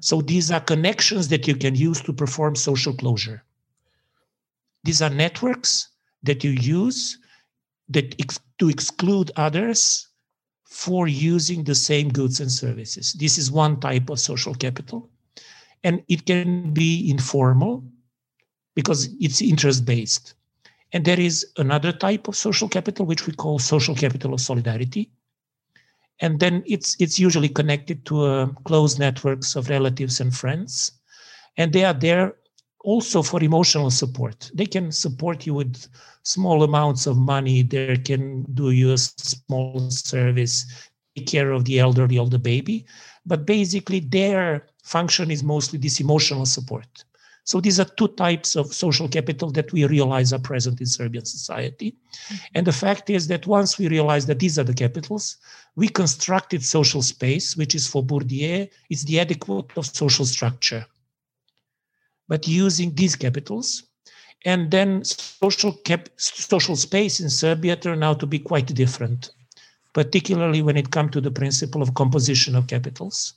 [0.00, 3.42] So these are connections that you can use to perform social closure.
[4.84, 5.88] These are networks
[6.22, 7.18] that you use
[7.88, 10.08] that ex- to exclude others
[10.64, 13.14] for using the same goods and services.
[13.14, 15.10] This is one type of social capital.
[15.84, 17.84] And it can be informal
[18.74, 20.34] because it's interest based.
[20.92, 25.10] And there is another type of social capital, which we call social capital of solidarity.
[26.20, 30.92] And then it's, it's usually connected to uh, close networks of relatives and friends.
[31.56, 32.34] And they are there
[32.80, 34.50] also for emotional support.
[34.54, 35.86] They can support you with
[36.22, 37.62] small amounts of money.
[37.62, 40.66] They can do you a small service,
[41.16, 42.86] take care of the elderly or the baby.
[43.26, 47.04] But basically, their function is mostly this emotional support.
[47.44, 51.24] So these are two types of social capital that we realize are present in Serbian
[51.24, 51.96] society.
[51.96, 52.36] Mm-hmm.
[52.56, 55.38] And the fact is that once we realize that these are the capitals,
[55.74, 60.84] we constructed social space, which is for Bourdieu, is the adequate of social structure.
[62.28, 63.84] But using these capitals,
[64.44, 69.30] and then social cap- social space in Serbia turned out to be quite different,
[69.94, 73.34] particularly when it comes to the principle of composition of capitals.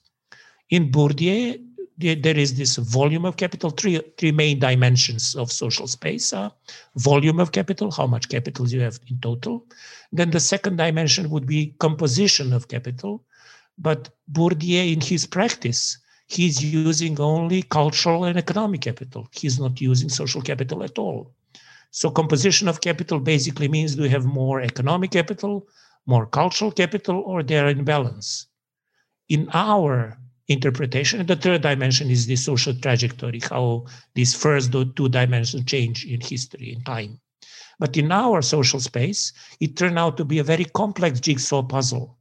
[0.69, 1.59] In Bourdieu,
[1.97, 6.51] there is this volume of capital, three, three main dimensions of social space are
[6.95, 9.65] volume of capital, how much capital you have in total.
[10.11, 13.23] Then the second dimension would be composition of capital.
[13.77, 15.97] But Bourdieu, in his practice,
[16.31, 19.27] he's using only cultural and economic capital.
[19.31, 21.33] He's not using social capital at all.
[21.91, 25.67] So composition of capital basically means do we have more economic capital,
[26.05, 28.47] more cultural capital, or they're in balance.
[29.27, 30.17] In our
[30.47, 31.25] interpretation.
[31.25, 36.73] The third dimension is the social trajectory, how these first two dimensions change in history,
[36.73, 37.19] in time.
[37.79, 42.17] But in our social space, it turned out to be a very complex jigsaw puzzle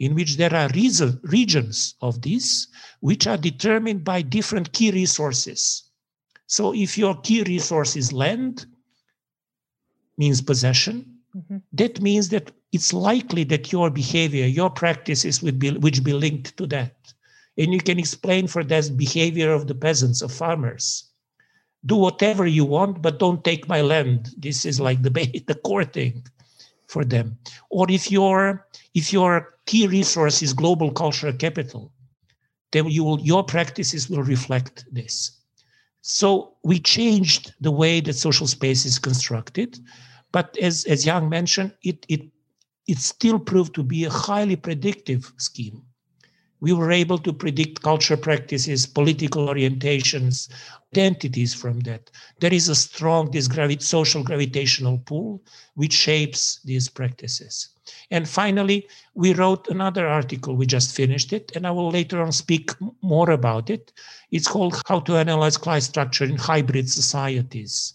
[0.00, 2.66] in which there are regions of this
[3.00, 5.84] which are determined by different key resources.
[6.46, 8.66] So if your key resource is land,
[10.18, 11.58] means possession, mm-hmm.
[11.74, 16.56] that means that it's likely that your behavior, your practices would be which be linked
[16.56, 17.00] to that
[17.60, 21.10] and you can explain for that behavior of the peasants of farmers
[21.86, 25.10] do whatever you want but don't take my land this is like the
[25.46, 26.26] the core thing
[26.86, 27.36] for them
[27.70, 31.92] or if your if your key resource is global cultural capital.
[32.72, 35.14] Then you will your practices will reflect this.
[36.02, 36.28] So
[36.70, 39.78] we changed the way that social space is constructed
[40.32, 42.22] but as as Jan mentioned it it
[42.86, 45.82] it still proved to be a highly predictive scheme
[46.60, 50.48] we were able to predict culture practices, political orientations,
[50.92, 52.10] identities from that.
[52.40, 55.42] There is a strong this gravi- social gravitational pull
[55.74, 57.70] which shapes these practices.
[58.10, 60.54] And finally, we wrote another article.
[60.54, 62.70] We just finished it, and I will later on speak
[63.02, 63.92] more about it.
[64.30, 67.94] It's called How to Analyze Class Structure in Hybrid Societies.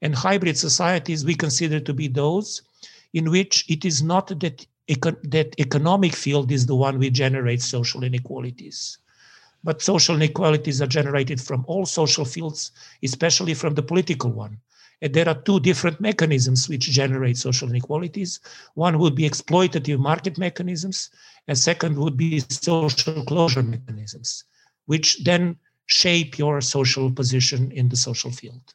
[0.00, 2.62] And hybrid societies we consider to be those
[3.12, 8.02] in which it is not that that economic field is the one we generate social
[8.02, 8.98] inequalities.
[9.64, 12.72] But social inequalities are generated from all social fields,
[13.02, 14.58] especially from the political one.
[15.02, 18.40] And there are two different mechanisms which generate social inequalities.
[18.74, 21.10] One would be exploitative market mechanisms,
[21.46, 24.44] and second would be social closure mechanisms,
[24.86, 28.74] which then shape your social position in the social field.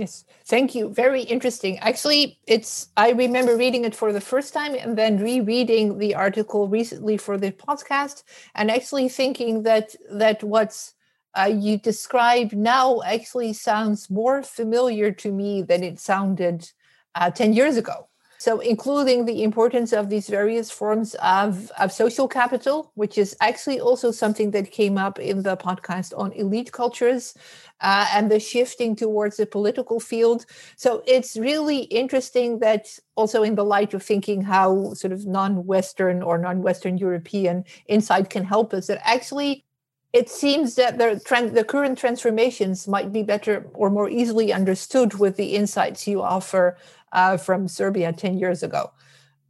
[0.00, 0.88] Yes, thank you.
[0.88, 1.78] Very interesting.
[1.80, 6.68] Actually, it's I remember reading it for the first time and then rereading the article
[6.68, 8.22] recently for the podcast,
[8.54, 10.94] and actually thinking that that what's
[11.38, 16.70] uh, you describe now actually sounds more familiar to me than it sounded
[17.14, 18.09] uh, 10 years ago.
[18.40, 23.80] So, including the importance of these various forms of, of social capital, which is actually
[23.80, 27.34] also something that came up in the podcast on elite cultures
[27.82, 30.46] uh, and the shifting towards the political field.
[30.76, 35.66] So, it's really interesting that also in the light of thinking how sort of non
[35.66, 39.66] Western or non Western European insight can help us, that actually
[40.12, 45.14] it seems that the trend, the current transformations might be better or more easily understood
[45.14, 46.76] with the insights you offer
[47.12, 48.92] uh, from Serbia 10 years ago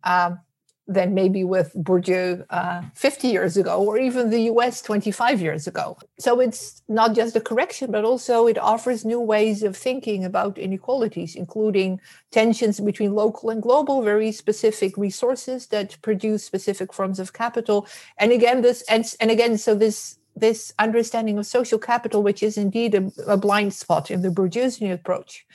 [0.05, 0.40] um,
[0.87, 5.96] than maybe with Bourdieu uh, 50 years ago or even the US 25 years ago.
[6.18, 10.59] So it's not just a correction, but also it offers new ways of thinking about
[10.59, 12.01] inequalities, including
[12.33, 17.87] tensions between local and global, very specific resources that produce specific forms of capital.
[18.18, 22.57] And again, this and, and again, so this this understanding of social capital, which is
[22.57, 25.46] indeed a, a blind spot in the Bourdieusian approach.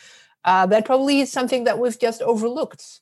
[0.45, 3.01] Uh, that probably is something that we've just overlooked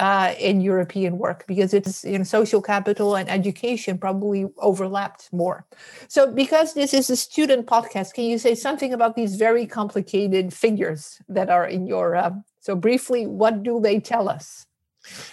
[0.00, 5.66] uh, in European work because it's know social capital and education probably overlapped more.
[6.08, 10.52] So, because this is a student podcast, can you say something about these very complicated
[10.52, 12.16] figures that are in your?
[12.16, 14.66] Uh, so, briefly, what do they tell us?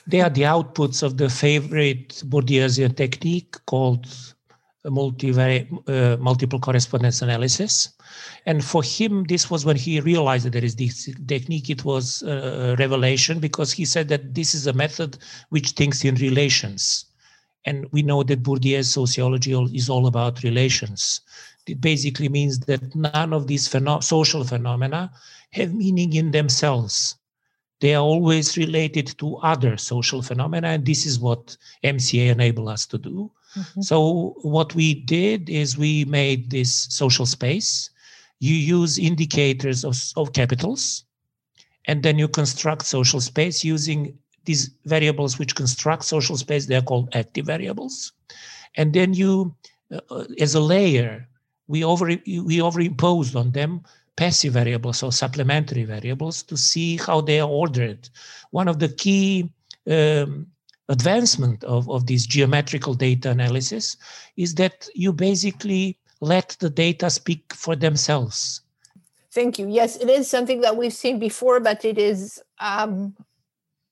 [0.06, 4.08] They are the outputs of the favorite Bourdieusian technique called
[4.86, 7.90] multi uh, multiple correspondence analysis.
[8.46, 11.70] And for him, this was when he realized that there is this technique.
[11.70, 15.18] It was a revelation because he said that this is a method
[15.50, 17.06] which thinks in relations.
[17.66, 21.22] And we know that Bourdieu's sociology is all about relations.
[21.68, 25.12] It basically means that none of these pheno- social phenomena
[25.52, 27.16] have meaning in themselves.
[27.80, 32.86] They are always related to other social phenomena, and this is what MCA enable us
[32.88, 33.32] to do.
[33.56, 33.82] Mm-hmm.
[33.82, 37.90] So what we did is we made this social space.
[38.40, 41.06] You use indicators of, of capitals,
[41.86, 46.66] and then you construct social space using these variables which construct social space.
[46.66, 48.14] They're called active variables,
[48.76, 49.56] and then you,
[49.92, 51.28] uh, as a layer,
[51.68, 53.82] we over we overimposed on them
[54.18, 58.10] passive variables or supplementary variables to see how they are ordered.
[58.52, 59.50] One of the key
[59.90, 60.48] um,
[60.89, 63.97] advancement of, of this geometrical data analysis
[64.38, 68.62] is that you basically let the data speak for themselves.
[69.32, 69.67] Thank you.
[69.67, 73.15] Yes, it is something that we've seen before, but it is um,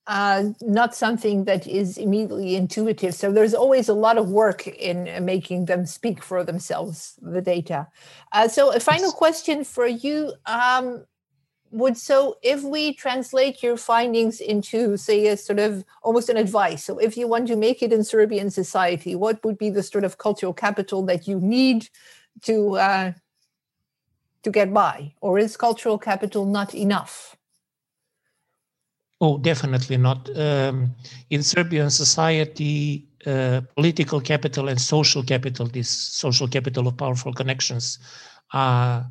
[0.07, 3.13] uh, not something that is immediately intuitive.
[3.13, 7.87] So there's always a lot of work in making them speak for themselves, the data.
[8.31, 10.33] Uh, so, a final question for you.
[10.45, 11.05] Um,
[11.71, 16.83] would so if we translate your findings into say a sort of almost an advice
[16.83, 20.03] so if you want to make it in serbian society what would be the sort
[20.03, 21.89] of cultural capital that you need
[22.41, 23.11] to uh,
[24.45, 25.13] to get by?
[25.19, 27.35] Or is cultural capital not enough?
[29.19, 30.29] Oh definitely not.
[30.37, 30.95] Um,
[31.29, 37.97] in serbian society uh, political capital and social capital this social capital of powerful connections
[38.53, 39.09] are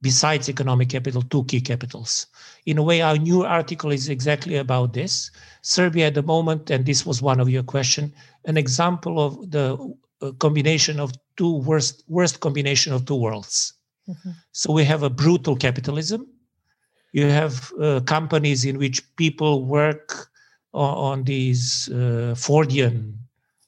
[0.00, 2.26] besides economic capital, two key capitals.
[2.66, 5.30] In a way, our new article is exactly about this.
[5.62, 8.12] Serbia at the moment, and this was one of your question,
[8.44, 13.74] an example of the uh, combination of two worst worst combination of two worlds.
[14.08, 14.30] Mm-hmm.
[14.52, 16.26] So we have a brutal capitalism.
[17.12, 20.28] You have uh, companies in which people work
[20.72, 23.14] on, on these uh, Fordian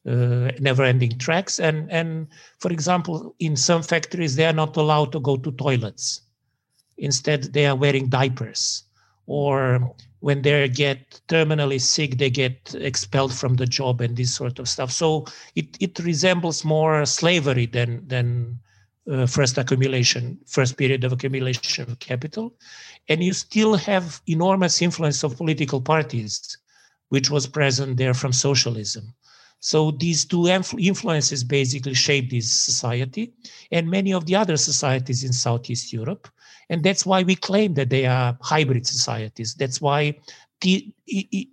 [0.08, 1.60] uh, never-ending tracks.
[1.60, 6.22] And and for example, in some factories, they are not allowed to go to toilets.
[6.96, 8.84] Instead, they are wearing diapers.
[9.26, 14.58] Or when they get terminally sick, they get expelled from the job and this sort
[14.58, 14.90] of stuff.
[14.90, 18.58] So it, it resembles more slavery than than
[19.10, 22.54] uh, first accumulation, first period of accumulation of capital.
[23.08, 26.58] And you still have enormous influence of political parties,
[27.08, 29.14] which was present there from socialism.
[29.60, 33.32] So these two influences basically shape this society
[33.70, 36.28] and many of the other societies in Southeast Europe.
[36.70, 39.54] And that's why we claim that they are hybrid societies.
[39.54, 40.18] That's why
[40.62, 40.92] the,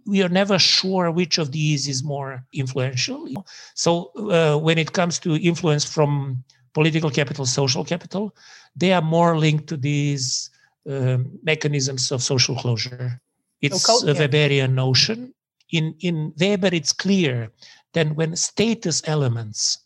[0.05, 3.45] we are never sure which of these is more influential.
[3.74, 6.43] So uh, when it comes to influence from
[6.74, 8.36] political capital, social capital,
[8.76, 10.49] they are more linked to these
[10.89, 13.20] um, mechanisms of social closure.
[13.62, 15.34] It's a Weberian notion.
[15.72, 17.51] In, in Weber, it's clear
[17.94, 19.80] that when status elements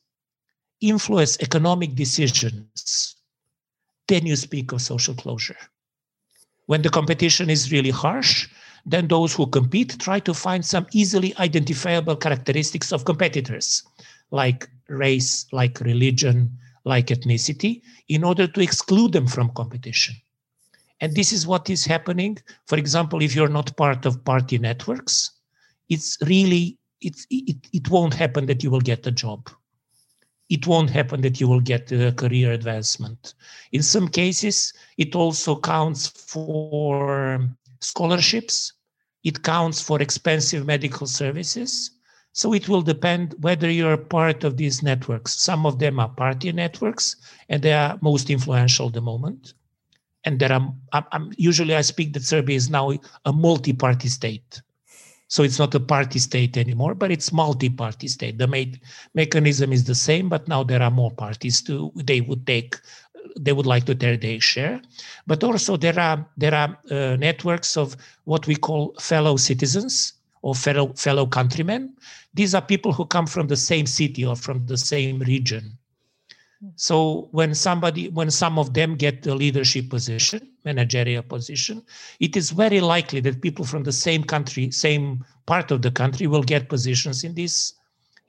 [0.82, 3.16] influence economic decisions,
[4.08, 5.58] then you speak of social closure.
[6.66, 8.50] When the competition is really harsh,
[8.86, 13.84] then those who compete try to find some easily identifiable characteristics of competitors,
[14.32, 16.50] like race, like religion,
[16.84, 20.16] like ethnicity, in order to exclude them from competition.
[21.00, 22.38] And this is what is happening.
[22.68, 25.32] For example, if you're not part of party networks,
[25.90, 29.50] it's really it's, it, it won't happen that you will get a job.
[30.50, 33.36] It won't happen that you will get a career advancement.
[33.72, 37.50] In some cases, it also counts for
[37.80, 38.74] scholarships.
[39.24, 41.92] It counts for expensive medical services.
[42.34, 45.34] So it will depend whether you're part of these networks.
[45.34, 47.16] Some of them are party networks,
[47.50, 49.54] and they are most influential at the moment
[50.24, 52.94] and there are I'm, usually I speak that Serbia is now
[53.26, 54.62] a multi-party state.
[55.32, 58.38] So it's not a party state anymore, but it's multi-party state.
[58.38, 58.78] The main
[59.16, 62.76] mechanism is the same, but now there are more parties to they would take
[63.40, 64.82] they would like to their share.
[65.28, 70.54] But also there are there are uh, networks of what we call fellow citizens or
[70.54, 71.96] fellow fellow countrymen.
[72.34, 75.78] These are people who come from the same city or from the same region
[76.76, 81.84] so when somebody, when some of them get the leadership position, managerial position,
[82.20, 86.28] it is very likely that people from the same country, same part of the country,
[86.28, 87.74] will get positions in this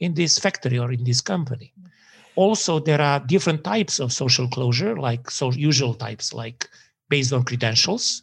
[0.01, 1.72] in this factory or in this company.
[2.35, 6.68] Also, there are different types of social closure, like so usual types, like
[7.09, 8.22] based on credentials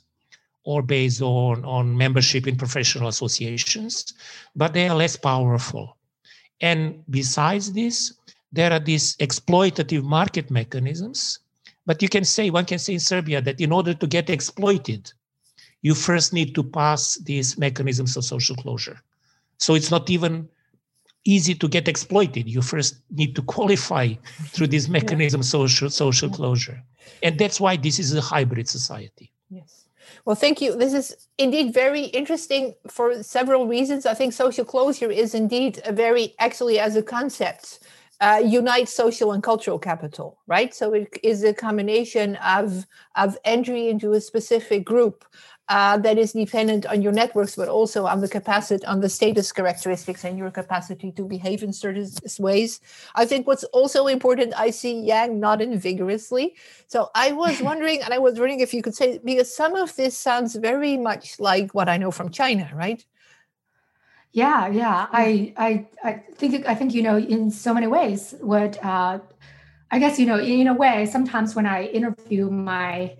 [0.64, 4.14] or based on, on membership in professional associations,
[4.56, 5.96] but they are less powerful.
[6.60, 8.14] And besides this,
[8.52, 11.40] there are these exploitative market mechanisms.
[11.86, 15.12] But you can say, one can say in Serbia that in order to get exploited,
[15.82, 19.00] you first need to pass these mechanisms of social closure.
[19.58, 20.48] So it's not even
[21.26, 22.48] easy to get exploited.
[22.48, 24.14] You first need to qualify
[24.48, 25.46] through this mechanism yeah.
[25.46, 26.82] social social closure.
[27.24, 29.32] And that's why this is a hybrid society.
[29.50, 29.86] Yes.
[30.26, 30.76] Well, thank you.
[30.76, 34.06] This is indeed very interesting for several reasons.
[34.06, 37.80] I think social closure is indeed a very, actually, as a concept,
[38.22, 40.74] uh, unite social and cultural capital, right?
[40.74, 45.26] So it is a combination of of entry into a specific group
[45.70, 49.52] uh, that is dependent on your networks, but also on the capacity, on the status
[49.52, 52.08] characteristics and your capacity to behave in certain
[52.40, 52.82] ways.
[53.14, 56.56] I think what's also important, I see Yang nodding vigorously.
[56.88, 59.96] So I was wondering, and I was wondering if you could say, because some of
[59.96, 63.06] this sounds very much like what I know from China, right?
[64.32, 65.08] Yeah, yeah.
[65.12, 69.20] I I I think I think you know in so many ways what uh
[69.92, 73.18] I guess you know in a way sometimes when I interview my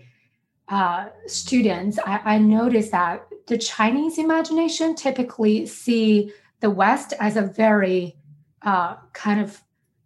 [0.68, 7.42] uh, students, I, I notice that the Chinese imagination typically see the West as a
[7.42, 8.16] very
[8.62, 9.62] uh, kind of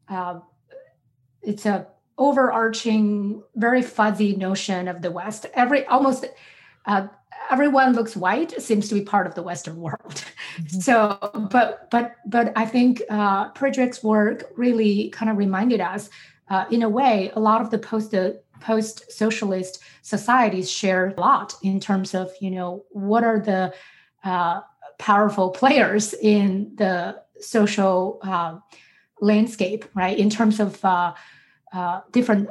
[0.07, 0.39] uh,
[1.41, 1.87] it's a
[2.17, 5.45] overarching, very fuzzy notion of the West.
[5.53, 6.25] Every almost
[6.85, 7.07] uh,
[7.51, 10.23] everyone looks white seems to be part of the western world
[10.57, 10.79] mm-hmm.
[10.79, 11.17] so
[11.51, 16.09] but but but i think uh Predrag's work really kind of reminded us
[16.49, 18.13] uh, in a way a lot of the post
[18.59, 23.73] post socialist societies share a lot in terms of you know what are the
[24.23, 24.61] uh,
[24.99, 28.57] powerful players in the social uh,
[29.21, 31.13] landscape right in terms of uh,
[31.73, 32.49] uh different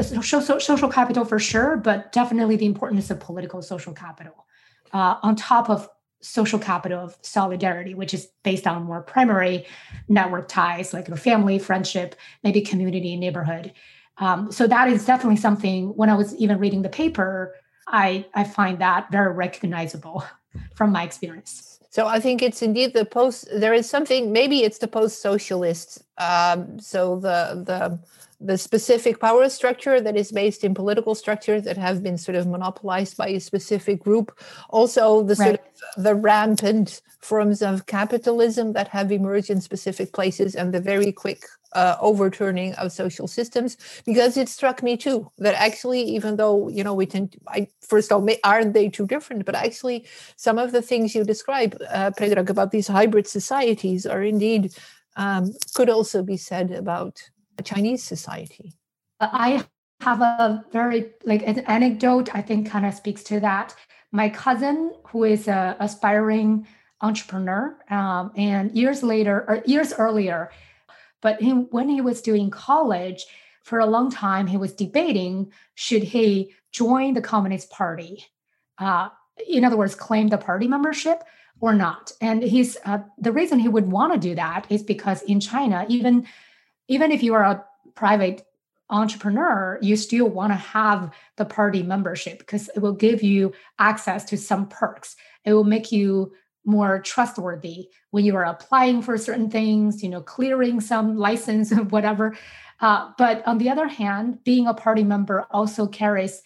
[0.00, 4.46] social, social capital for sure, but definitely the importance of political social capital
[4.92, 5.88] uh, on top of
[6.20, 9.66] social capital of solidarity, which is based on more primary
[10.08, 12.14] network ties like your family, friendship,
[12.44, 13.72] maybe community, neighborhood.
[14.18, 15.88] Um, so that is definitely something.
[15.96, 17.54] When I was even reading the paper,
[17.88, 20.24] I I find that very recognizable
[20.74, 21.80] from my experience.
[21.90, 23.48] So I think it's indeed the post.
[23.52, 24.32] There is something.
[24.32, 26.02] Maybe it's the post-socialist.
[26.18, 27.98] Um, so the the
[28.44, 32.46] the specific power structure that is based in political structures that have been sort of
[32.46, 34.36] monopolized by a specific group.
[34.70, 35.46] Also the right.
[35.46, 35.60] sort
[35.96, 41.12] of the rampant forms of capitalism that have emerged in specific places and the very
[41.12, 43.76] quick uh, overturning of social systems.
[44.04, 47.68] Because it struck me too that actually even though you know we tend to, I,
[47.80, 49.44] first of all aren't they too different?
[49.44, 54.22] But actually some of the things you describe uh, Predrag about these hybrid societies are
[54.22, 54.74] indeed
[55.16, 57.22] um, could also be said about
[57.62, 58.74] Chinese society?
[59.20, 59.64] I
[60.00, 63.74] have a very like an anecdote I think kind of speaks to that.
[64.10, 66.66] My cousin, who is a aspiring
[67.00, 70.50] entrepreneur, um, and years later or years earlier,
[71.20, 73.24] but he, when he was doing college,
[73.62, 78.26] for a long time he was debating should he join the Communist Party,
[78.78, 79.08] uh,
[79.48, 81.22] in other words, claim the party membership
[81.60, 82.12] or not.
[82.20, 85.86] And he's uh, the reason he would want to do that is because in China,
[85.88, 86.26] even
[86.88, 87.64] even if you are a
[87.94, 88.42] private
[88.90, 94.24] entrepreneur, you still want to have the party membership because it will give you access
[94.24, 95.16] to some perks.
[95.44, 96.32] It will make you
[96.64, 101.84] more trustworthy when you are applying for certain things, you know, clearing some license or
[101.84, 102.36] whatever.
[102.80, 106.42] Uh, but on the other hand, being a party member also carries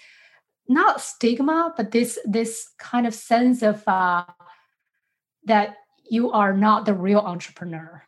[0.68, 4.24] not stigma, but this this kind of sense of uh,
[5.44, 5.76] that
[6.08, 8.02] you are not the real entrepreneur,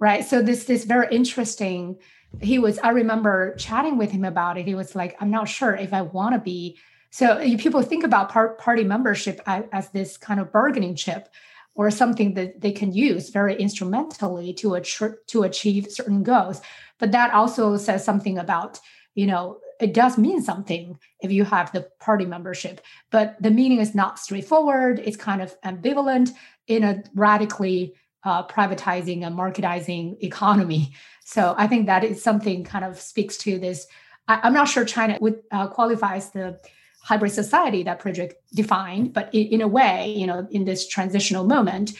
[0.00, 0.24] right?
[0.24, 1.98] So this this very interesting.
[2.40, 2.78] He was.
[2.78, 4.66] I remember chatting with him about it.
[4.66, 6.78] He was like, "I'm not sure if I want to be."
[7.10, 11.28] So people think about part, party membership as, as this kind of bargaining chip,
[11.74, 14.80] or something that they can use very instrumentally to
[15.26, 16.60] to achieve certain goals.
[16.98, 18.80] But that also says something about
[19.14, 22.80] you know it does mean something if you have the party membership,
[23.10, 25.00] but the meaning is not straightforward.
[25.02, 26.30] It's kind of ambivalent
[26.66, 27.94] in a radically
[28.24, 30.92] uh, privatizing and marketizing economy.
[31.24, 33.86] So I think that is something kind of speaks to this.
[34.28, 36.58] I, am not sure China would uh, qualifies the
[37.02, 41.44] hybrid society that Predrag defined, but in, in, a way, you know, in this transitional
[41.44, 41.92] moment,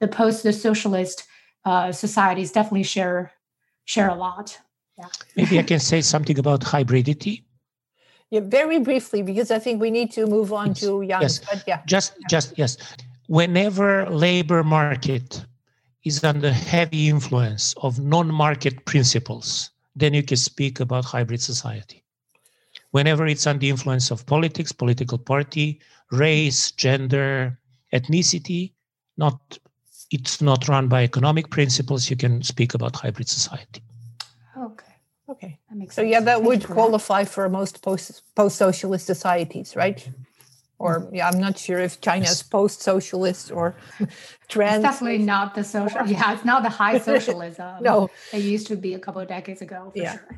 [0.00, 1.26] the post the socialist
[1.64, 3.32] uh, societies definitely share
[3.84, 4.58] share a lot.
[4.98, 5.06] Yeah.
[5.36, 7.44] Maybe I can say something about hybridity.
[8.30, 10.80] Yeah, very briefly, because I think we need to move on yes.
[10.80, 11.22] to Yang.
[11.22, 11.38] Yes.
[11.38, 11.80] But yeah.
[11.86, 12.78] Just, just yes.
[13.26, 15.44] Whenever labor market
[16.04, 22.04] is under heavy influence of non-market principles, then you can speak about hybrid society.
[22.90, 27.58] Whenever it's under influence of politics, political party, race, gender,
[27.92, 28.72] ethnicity,
[29.16, 29.58] not
[30.10, 33.82] it's not run by economic principles, you can speak about hybrid society.
[34.56, 34.92] Okay.
[35.28, 35.58] Okay.
[35.68, 36.12] That makes so sense.
[36.12, 40.08] yeah, that Thank would qualify for most post post socialist societies, right?
[40.84, 43.74] Or yeah, I'm not sure if China is post socialist or
[44.48, 44.84] trans.
[44.84, 46.06] It's definitely not the social.
[46.14, 47.82] Yeah, it's not the high socialism.
[47.82, 49.90] no, it used to be a couple of decades ago.
[49.94, 50.12] yeah.
[50.12, 50.28] Sure.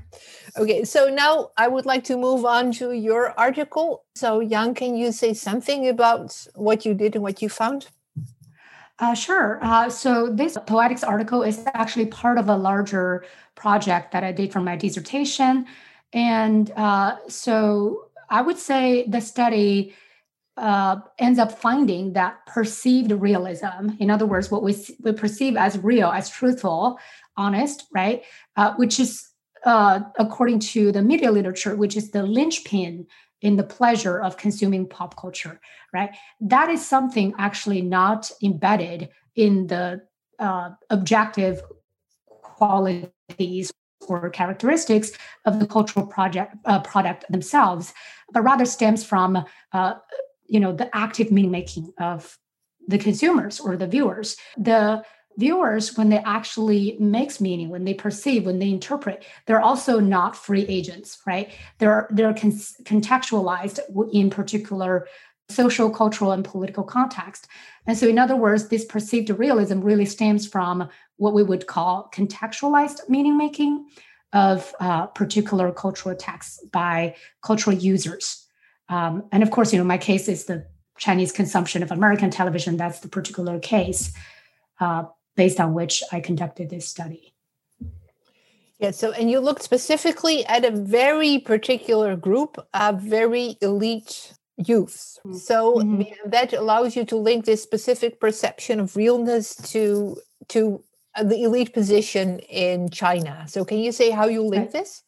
[0.62, 4.04] Okay, so now I would like to move on to your article.
[4.14, 7.88] So, Yang, can you say something about what you did and what you found?
[8.98, 9.58] Uh, sure.
[9.62, 13.24] Uh, so this poetics article is actually part of a larger
[13.54, 15.66] project that I did for my dissertation.
[16.12, 19.94] And uh, so I would say the study
[20.56, 25.78] uh, ends up finding that perceived realism, in other words, what we, we perceive as
[25.78, 26.98] real, as truthful,
[27.36, 28.22] honest, right?
[28.56, 29.28] Uh, which is,
[29.64, 33.06] uh, according to the media literature, which is the linchpin
[33.42, 35.60] in the pleasure of consuming pop culture,
[35.92, 36.10] right?
[36.40, 40.02] That is something actually not embedded in the
[40.38, 41.62] uh, objective
[42.28, 43.72] qualities
[44.08, 45.12] or characteristics
[45.44, 47.92] of the cultural project uh, product themselves,
[48.32, 49.94] but rather stems from uh,
[50.48, 52.38] you know the active meaning making of
[52.88, 54.36] the consumers or the viewers.
[54.56, 55.02] The
[55.38, 60.36] viewers when they actually makes meaning when they perceive when they interpret they're also not
[60.36, 61.52] free agents right?
[61.78, 63.80] They're they're con- contextualized
[64.12, 65.06] in particular
[65.48, 67.46] social cultural and political context.
[67.86, 72.10] And so in other words this perceived realism really stems from what we would call
[72.14, 73.86] contextualized meaning making
[74.32, 78.45] of uh, particular cultural texts by cultural users
[78.88, 80.66] um, and of course you know my case is the
[80.98, 84.12] chinese consumption of american television that's the particular case
[84.80, 85.04] uh,
[85.36, 87.34] based on which I conducted this study.
[88.78, 95.18] Yeah, so and you looked specifically at a very particular group of very elite youths.
[95.24, 95.36] Mm-hmm.
[95.36, 96.30] So mm-hmm.
[96.30, 100.18] that allows you to link this specific perception of realness to
[100.48, 100.82] to
[101.14, 103.44] uh, the elite position in China.
[103.48, 105.02] So can you say how you link this?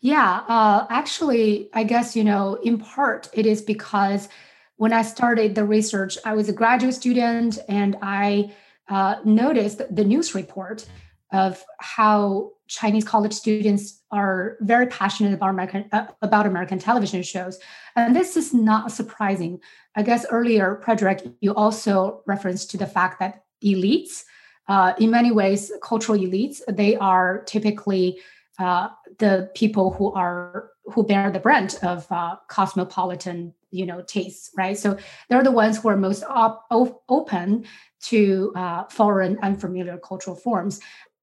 [0.00, 4.28] Yeah, uh, actually, I guess you know, in part, it is because
[4.76, 8.54] when I started the research, I was a graduate student and I
[8.88, 10.86] uh, noticed the news report
[11.32, 17.58] of how Chinese college students are very passionate about American uh, about American television shows,
[17.94, 19.60] and this is not surprising.
[19.96, 24.24] I guess earlier, Predrag, you also referenced to the fact that elites,
[24.66, 28.18] uh, in many ways, cultural elites, they are typically
[28.60, 34.50] uh, the people who are who bear the brunt of uh, cosmopolitan you know tastes
[34.56, 34.76] right?
[34.76, 34.96] So
[35.28, 36.66] they're the ones who are most op-
[37.08, 37.64] open
[38.02, 40.80] to uh, foreign unfamiliar cultural forms.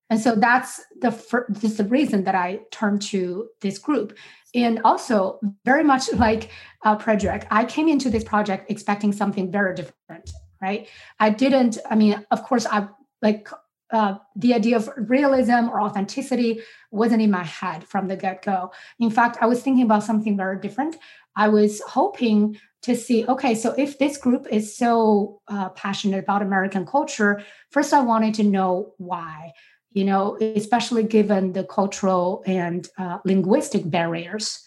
[0.10, 4.18] And so that's the fir- this is the reason that i turned to this group.
[4.56, 6.50] And also very much like
[6.84, 10.88] uh, Predrag, i came into this project expecting something very different right?
[11.20, 12.88] I didn't i mean of course i
[13.22, 13.48] like
[13.92, 16.62] uh, the idea of realism or authenticity
[16.92, 18.72] wasn't in my head from the get go.
[19.00, 20.98] In fact, I was thinking about something very different.
[21.36, 26.42] I was hoping to see okay, so if this group is so uh, passionate about
[26.42, 29.54] American culture, first I wanted to know why,
[29.92, 34.64] you know, especially given the cultural and uh, linguistic barriers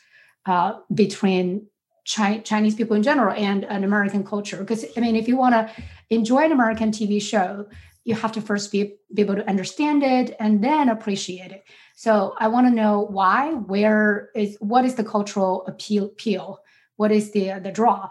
[0.47, 1.67] uh, between
[2.05, 4.57] Chinese people in general and an American culture.
[4.59, 5.71] Because, I mean, if you want to
[6.09, 7.67] enjoy an American TV show,
[8.05, 11.65] you have to first be, be able to understand it and then appreciate it.
[11.95, 16.61] So I want to know why, where is, what is the cultural appeal, appeal?
[16.97, 18.09] What is the, the draw?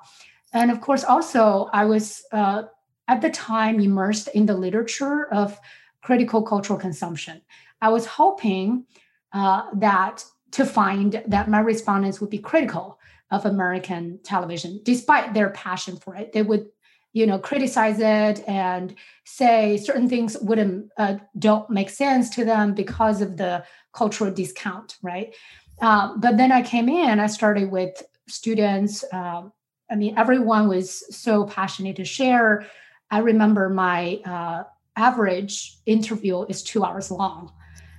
[0.53, 2.63] And of course, also, I was uh,
[3.07, 5.59] at the time immersed in the literature of
[6.01, 7.41] critical cultural consumption.
[7.81, 8.85] I was hoping
[9.33, 12.99] uh, that to find that my respondents would be critical
[13.31, 16.33] of American television, despite their passion for it.
[16.33, 16.67] They would
[17.13, 18.95] you know criticize it and
[19.25, 24.97] say certain things wouldn't uh, don't make sense to them because of the cultural discount
[25.01, 25.35] right?
[25.81, 29.51] Um, but then i came in i started with students um,
[29.89, 32.65] i mean everyone was so passionate to share.
[33.11, 34.63] I remember my uh,
[34.95, 37.51] average interview is two hours long.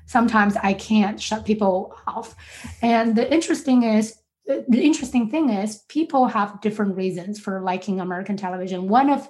[0.06, 2.36] Sometimes i can't shut people off.
[2.82, 4.19] And the interesting is
[4.68, 8.88] the interesting thing is people have different reasons for liking American television.
[8.88, 9.28] One of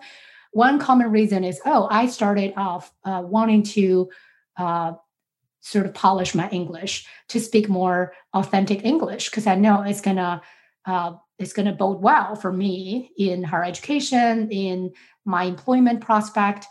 [0.52, 4.10] one common reason is, oh, I started off uh, wanting to
[4.56, 4.92] uh,
[5.60, 10.42] sort of polish my English to speak more authentic English because I know it's gonna
[10.86, 14.92] uh, it's gonna bode well for me in higher education, in
[15.24, 16.66] my employment prospect.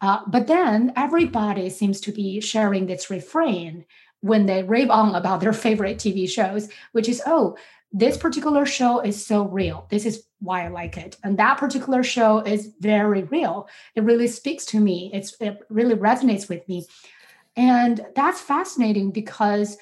[0.00, 3.84] Uh, but then everybody seems to be sharing this refrain
[4.20, 7.56] when they rave on about their favorite TV shows, which is, oh,
[7.92, 9.86] this particular show is so real.
[9.90, 11.16] This is why I like it.
[11.22, 13.68] And that particular show is very real.
[13.94, 15.10] It really speaks to me.
[15.12, 16.86] It's, it really resonates with me.
[17.54, 19.76] And that's fascinating because,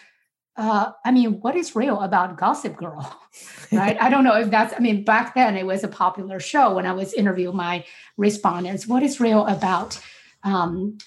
[0.56, 3.16] uh, I mean, what is real about Gossip Girl?
[3.72, 3.96] right?
[4.00, 6.86] I don't know if that's, I mean, back then it was a popular show when
[6.86, 7.84] I was interviewing my
[8.16, 8.88] respondents.
[8.88, 10.00] What is real about,
[10.42, 10.98] um,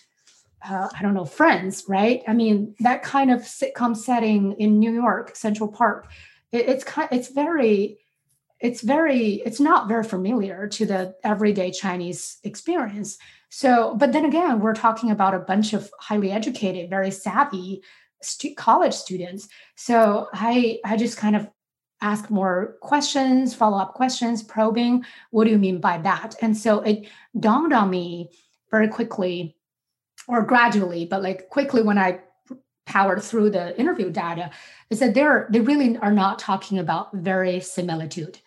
[0.68, 2.24] uh, I don't know, Friends, right?
[2.30, 6.08] I mean, that kind of sitcom setting in New York, Central Park
[6.54, 7.98] it, it's kind it's very
[8.62, 13.18] it's very it's not very familiar to the everyday chinese experience.
[13.50, 17.84] So but then again we're talking about a bunch of highly educated very savvy
[18.22, 19.50] stu- college students.
[19.76, 21.50] So i i just kind of
[22.02, 25.04] ask more questions follow up questions probing.
[25.32, 26.36] What do you mean by that?
[26.42, 28.30] And so it dawned on me
[28.72, 29.58] very quickly
[30.28, 32.20] or gradually but like quickly when i
[32.86, 34.52] powered through the interview data
[34.90, 38.40] is that they're they really are not talking about verisimilitude.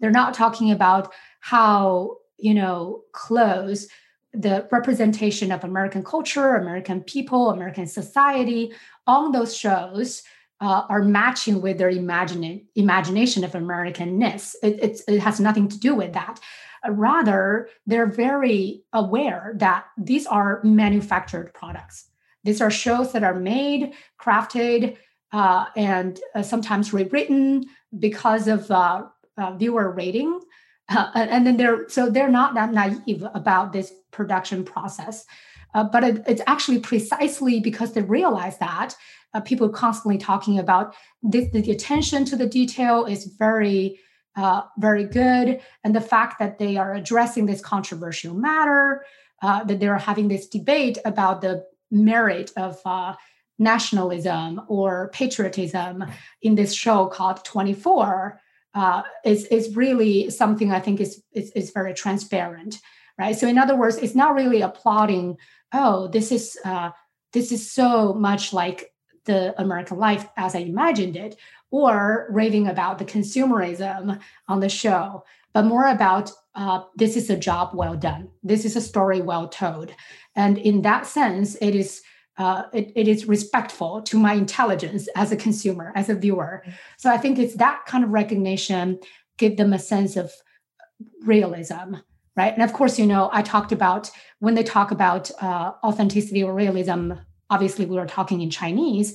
[0.00, 3.88] They're not talking about how you know close
[4.32, 8.72] the representation of American culture, American people, American society,
[9.06, 10.22] on those shows
[10.60, 14.54] uh, are matching with their imagine, imagination of Americanness.
[14.62, 16.40] It, it has nothing to do with that.
[16.86, 22.08] Uh, rather, they're very aware that these are manufactured products.
[22.44, 24.96] These are shows that are made, crafted,
[25.32, 27.64] uh, and uh, sometimes rewritten
[27.98, 30.40] because of uh, uh viewer rating.
[30.88, 35.24] Uh, and then they're so they're not that naive about this production process.
[35.74, 38.94] Uh, but it, it's actually precisely because they realize that
[39.44, 43.98] people constantly talking about this, the attention to the detail is very
[44.36, 45.60] uh, very good.
[45.84, 49.04] And the fact that they are addressing this controversial matter,
[49.42, 51.64] uh, that they're having this debate about the
[51.94, 53.14] merit of uh,
[53.58, 56.04] nationalism or patriotism
[56.42, 58.40] in this show called 24
[58.74, 62.80] uh, is, is really something I think is, is, is very transparent,
[63.18, 63.36] right?
[63.36, 65.36] So in other words, it's not really applauding,
[65.72, 66.90] oh, this is uh,
[67.32, 68.92] this is so much like
[69.24, 71.36] the American life as I imagined it,
[71.70, 77.36] or raving about the consumerism on the show, but more about uh, this is a
[77.36, 78.28] job well done.
[78.42, 79.90] This is a story well told.
[80.36, 82.02] And in that sense, it is
[82.36, 86.62] uh, it, it is respectful to my intelligence as a consumer, as a viewer.
[86.62, 86.76] Mm-hmm.
[86.96, 88.98] So I think it's that kind of recognition
[89.36, 90.32] give them a sense of
[91.22, 91.96] realism,
[92.36, 92.52] right?
[92.52, 96.54] And of course, you know, I talked about when they talk about uh, authenticity or
[96.54, 97.12] realism.
[97.50, 99.14] Obviously, we were talking in Chinese,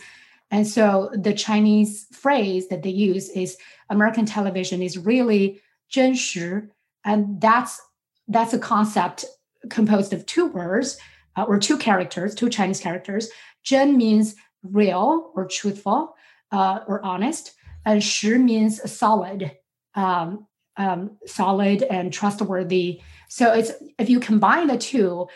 [0.52, 3.58] and so the Chinese phrase that they use is
[3.90, 5.62] American television is really
[5.92, 6.70] 真实,
[7.04, 7.82] and that's
[8.28, 9.26] that's a concept
[9.70, 10.98] composed of two words
[11.36, 13.30] uh, or two characters, two Chinese characters.
[13.66, 16.16] Zhen means real or truthful
[16.52, 17.54] uh, or honest,
[17.86, 19.52] and Shi means solid,
[19.96, 20.48] um,
[20.78, 23.02] um, solid and trustworthy.
[23.28, 25.28] So it's if you combine the two,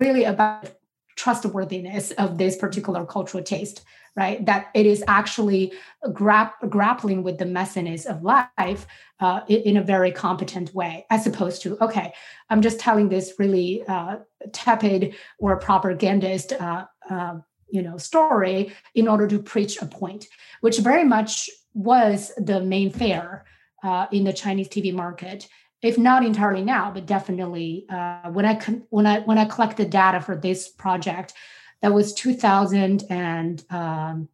[0.00, 0.70] really about
[1.16, 3.84] trustworthiness of this particular cultural taste
[4.16, 4.46] right?
[4.46, 5.74] That it is actually
[6.14, 8.86] gra- grappling with the messiness of life
[9.20, 12.12] uh, in a very competent way as opposed to okay
[12.50, 14.16] i'm just telling this really uh,
[14.52, 17.38] tepid or propagandist uh, uh
[17.68, 20.26] you know story in order to preach a point
[20.60, 23.44] which very much was the main fare
[23.82, 25.48] uh, in the chinese tv market
[25.82, 28.54] if not entirely now, but definitely uh, when I
[28.90, 31.34] when I when I collected data for this project,
[31.82, 34.28] that was 2000 and um,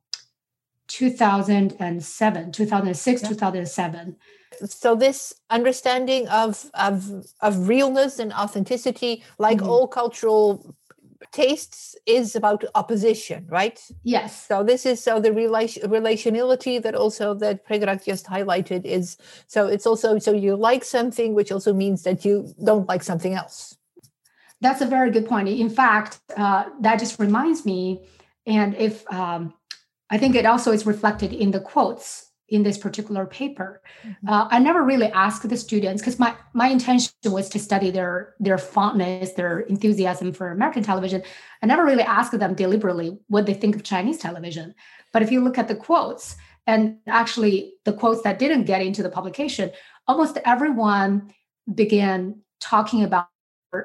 [0.89, 3.29] 2007, 2006, yeah.
[3.29, 4.17] 2007.
[4.67, 9.69] So this understanding of of of realness and authenticity, like mm-hmm.
[9.69, 10.77] all cultural
[11.31, 13.81] tastes is about opposition right?
[14.03, 14.47] Yes.
[14.47, 19.17] So this is so the relation relationality that also that Predrag just highlighted is
[19.47, 23.35] so it's also so you like something which also means that you don't like something
[23.35, 23.77] else.
[24.61, 25.49] That's a very good point.
[25.49, 28.07] In fact uh, that just reminds me
[28.47, 29.55] and if um,
[30.11, 33.81] i think it also is reflected in the quotes in this particular paper.
[34.05, 34.29] Mm-hmm.
[34.29, 38.35] Uh, I never really asked the students because my my intention was to study their
[38.39, 41.23] their fondness, their enthusiasm for American television.
[41.63, 44.75] I never really asked them deliberately what they think of Chinese television.
[45.13, 46.37] But if you look at the quotes,
[46.67, 49.73] and actually the quotes that didn't get into the publication,
[50.07, 51.33] almost everyone
[51.75, 53.29] began talking about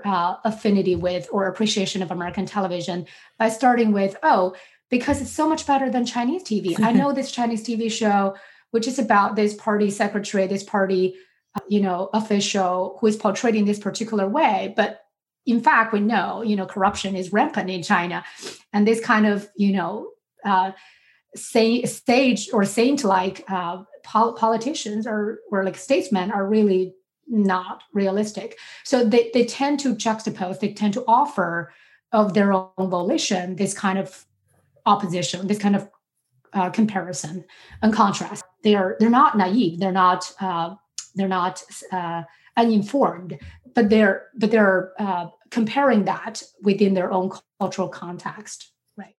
[0.04, 3.06] uh, affinity with or appreciation of American television
[3.40, 4.54] by starting with, oh,
[4.90, 6.80] because it's so much better than Chinese TV.
[6.80, 8.36] I know this Chinese TV show
[8.78, 11.16] which is about this party secretary, this party,
[11.56, 14.72] uh, you know, official who is portrayed in this particular way.
[14.76, 15.02] But
[15.48, 18.24] in fact, we know, you know, corruption is rampant in China,
[18.72, 20.12] and this kind of, you know,
[20.46, 20.74] uh,
[21.34, 26.94] say, stage or saint-like uh, pol- politicians or or like statesmen are really
[27.26, 28.60] not realistic.
[28.84, 30.60] So they they tend to juxtapose.
[30.60, 31.74] They tend to offer
[32.12, 34.28] of their own volition this kind of
[34.86, 35.90] opposition, this kind of
[36.54, 37.44] uh, comparison
[37.82, 38.44] and contrast.
[38.64, 39.80] They are they're not naive.
[39.80, 40.76] They're not uh,
[41.16, 42.24] they're not uh,
[42.56, 43.40] uninformed,
[43.74, 48.72] but they're but they're uh, comparing that within their own cultural context.
[48.98, 49.16] Right.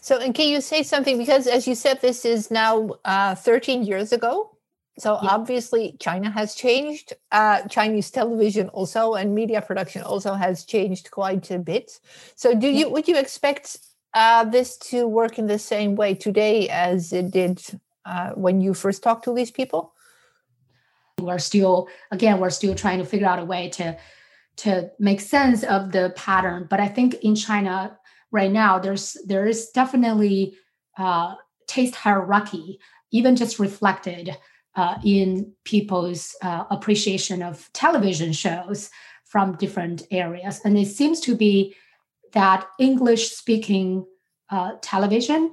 [0.00, 3.84] So, and can you say something because, as you said, this is now uh, 13
[3.84, 4.54] years ago.
[4.98, 5.30] So yeah.
[5.30, 7.12] obviously, China has changed.
[7.30, 12.00] Uh, Chinese television also and media production also has changed quite a bit.
[12.34, 13.78] So, do you would you expect
[14.14, 17.62] uh, this to work in the same way today as it did
[18.04, 19.92] uh, when you first talked to these people?
[21.20, 23.96] We're still, again, we're still trying to figure out a way to
[24.58, 26.66] to make sense of the pattern.
[26.68, 27.96] But I think in China
[28.32, 30.56] right now, there's there is definitely
[30.96, 31.34] uh,
[31.66, 32.80] taste hierarchy,
[33.12, 34.36] even just reflected
[34.74, 38.90] uh, in people's uh, appreciation of television shows
[39.24, 41.74] from different areas, and it seems to be
[42.32, 44.06] that English speaking
[44.50, 45.52] uh, television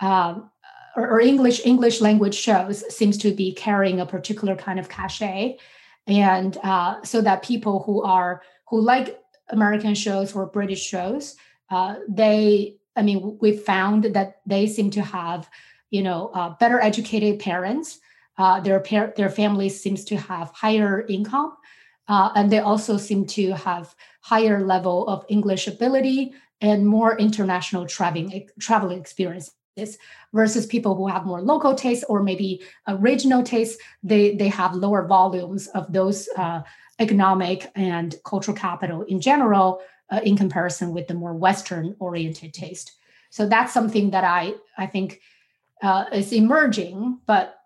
[0.00, 0.50] um,
[0.96, 5.58] or, or, English English language shows seems to be carrying a particular kind of cachet,
[6.06, 11.36] and uh, so that people who are who like American shows or British shows,
[11.70, 15.48] uh, they I mean we've found that they seem to have
[15.90, 18.00] you know uh, better educated parents.
[18.38, 21.56] Uh, their par- their families seems to have higher income,
[22.08, 27.86] uh, and they also seem to have higher level of English ability and more international
[27.86, 29.52] traveling traveling experiences
[30.32, 32.62] versus people who have more local tastes or maybe
[32.98, 33.80] regional taste.
[34.02, 36.62] They they have lower volumes of those uh,
[36.98, 42.92] economic and cultural capital in general uh, in comparison with the more western oriented taste.
[43.30, 45.20] So that's something that i i think
[45.82, 47.56] uh, is emerging but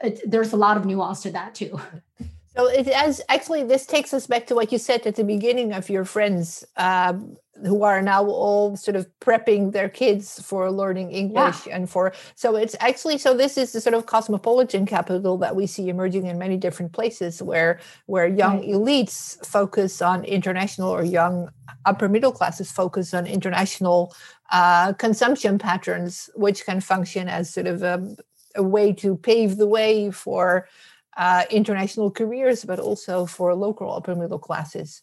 [0.00, 1.80] it, there's a lot of nuance to that too
[2.54, 5.72] So it has actually this takes us back to what you said at the beginning
[5.72, 11.12] of your friends um, who are now all sort of prepping their kids for learning
[11.12, 11.76] English yeah.
[11.76, 15.66] and for so it's actually so this is the sort of cosmopolitan capital that we
[15.66, 18.68] see emerging in many different places where where young right.
[18.68, 21.50] elites focus on international or young
[21.86, 24.14] upper middle classes focus on international
[24.50, 28.16] uh, consumption patterns which can function as sort of a,
[28.56, 30.68] a way to pave the way for
[31.16, 35.02] uh, international careers, but also for local upper middle classes.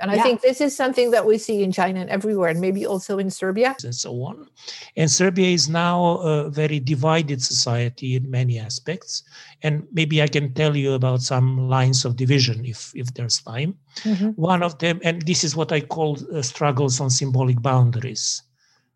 [0.00, 0.22] And I yeah.
[0.22, 3.30] think this is something that we see in China and everywhere, and maybe also in
[3.30, 3.76] Serbia.
[3.84, 4.48] And so on.
[4.96, 9.22] And Serbia is now a very divided society in many aspects.
[9.62, 13.78] And maybe I can tell you about some lines of division if, if there's time.
[14.02, 14.30] Mm-hmm.
[14.30, 18.42] One of them, and this is what I call uh, struggles on symbolic boundaries.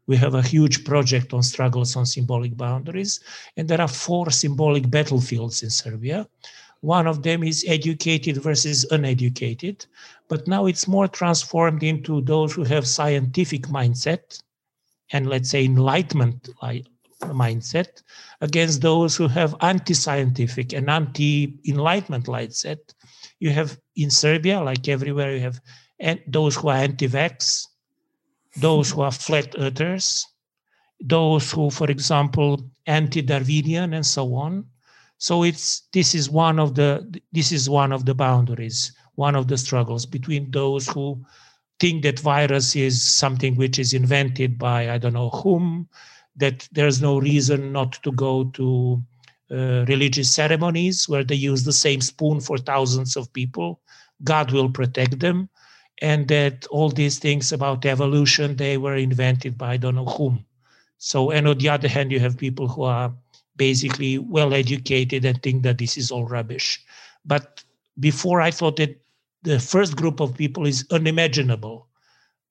[0.09, 3.21] We have a huge project on struggles on symbolic boundaries,
[3.57, 6.27] and there are four symbolic battlefields in Serbia.
[6.81, 9.85] One of them is educated versus uneducated,
[10.29, 14.43] but now it's more transformed into those who have scientific mindset
[15.13, 16.49] and let's say enlightenment
[17.23, 18.03] mindset
[18.41, 22.79] against those who have anti-scientific and anti-enlightenment mindset.
[23.41, 25.61] You have in Serbia, like everywhere, you have
[26.27, 27.67] those who are anti-vax,
[28.61, 30.27] those who are flat earthers,
[31.01, 34.65] those who, for example, anti-Darwinian and so on.
[35.19, 39.49] So it's this is one of the this is one of the boundaries, one of
[39.49, 41.25] the struggles between those who
[41.81, 45.89] think that virus is something which is invented by I don't know whom,
[46.37, 49.03] that there's no reason not to go to
[49.51, 53.81] uh, religious ceremonies where they use the same spoon for thousands of people.
[54.25, 55.49] God will protect them,
[56.01, 60.45] and that all these things about evolution they were invented by I don't know whom.
[60.99, 63.13] So, and on the other hand, you have people who are
[63.57, 66.83] basically well educated and think that this is all rubbish.
[67.25, 67.63] But
[68.01, 69.01] before I thought that
[69.43, 71.87] the first group of people is unimaginable.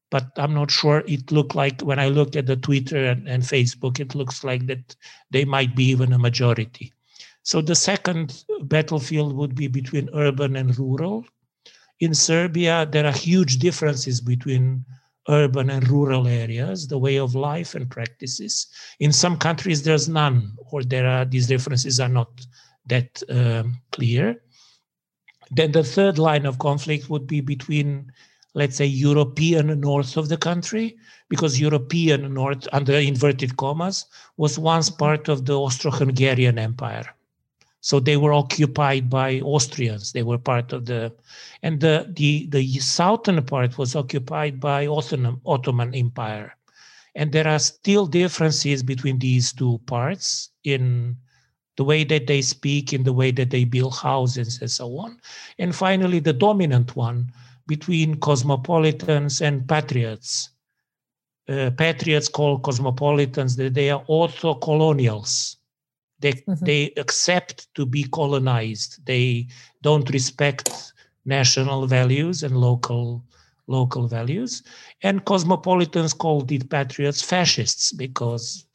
[0.10, 3.44] But I'm not sure it looked like when I look at the Twitter and, and
[3.44, 4.96] Facebook, it looks like that
[5.32, 6.94] they might be even a majority.
[7.44, 11.26] So the second battlefield would be between urban and rural.
[12.00, 14.86] In Serbia, there are huge differences between
[15.30, 18.68] urban and rural areas, the way of life and practices.
[19.00, 22.30] In some countries, there's none, or there are these differences are not
[22.86, 24.42] that um, clear.
[25.52, 28.12] Then the third line of conflict would be between,
[28.54, 30.98] let's say, European north of the country,
[31.30, 34.06] because European north, under inverted commas,
[34.38, 37.17] was once part of the Austro-Hungarian Empire.
[37.88, 40.12] So they were occupied by Austrians.
[40.12, 41.14] They were part of the,
[41.64, 46.58] and the the, the southern part was occupied by Ottoman, Ottoman Empire.
[47.16, 51.16] And there are still differences between these two parts in
[51.78, 55.22] the way that they speak, in the way that they build houses, and so on.
[55.58, 57.32] And finally, the dominant one
[57.68, 60.50] between cosmopolitans and patriots.
[61.48, 65.57] Uh, patriots call cosmopolitans that they are also colonials
[66.20, 66.66] they mm-hmm.
[66.66, 69.06] they accept to be colonized.
[69.06, 69.48] They
[69.82, 70.94] don't respect
[71.26, 73.24] national values and local
[73.68, 74.64] local values.
[75.04, 78.66] And cosmopolitans called it patriots fascists because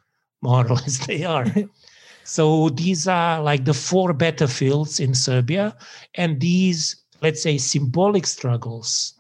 [0.43, 1.47] more or less they are.
[2.25, 5.77] so these are like the four battlefields in Serbia,
[6.15, 9.15] and these let's say symbolic struggles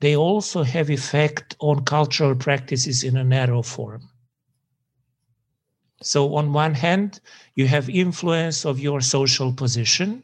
[0.00, 4.07] they also have effect on cultural practices in a narrow form
[6.02, 7.20] so on one hand,
[7.54, 10.22] you have influence of your social position,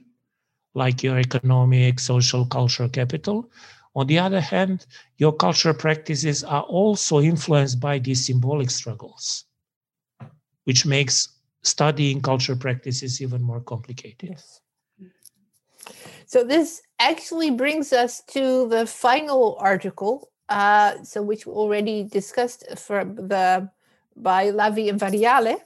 [0.74, 3.50] like your economic, social, cultural capital.
[3.96, 4.86] On the other hand,
[5.18, 9.44] your cultural practices are also influenced by these symbolic struggles,
[10.64, 11.28] which makes
[11.62, 14.30] studying cultural practices even more complicated.
[14.30, 14.60] Yes.
[16.26, 22.64] So this actually brings us to the final article, uh, so which we already discussed
[22.78, 23.70] for the
[24.16, 25.56] by Lavie and Varriale.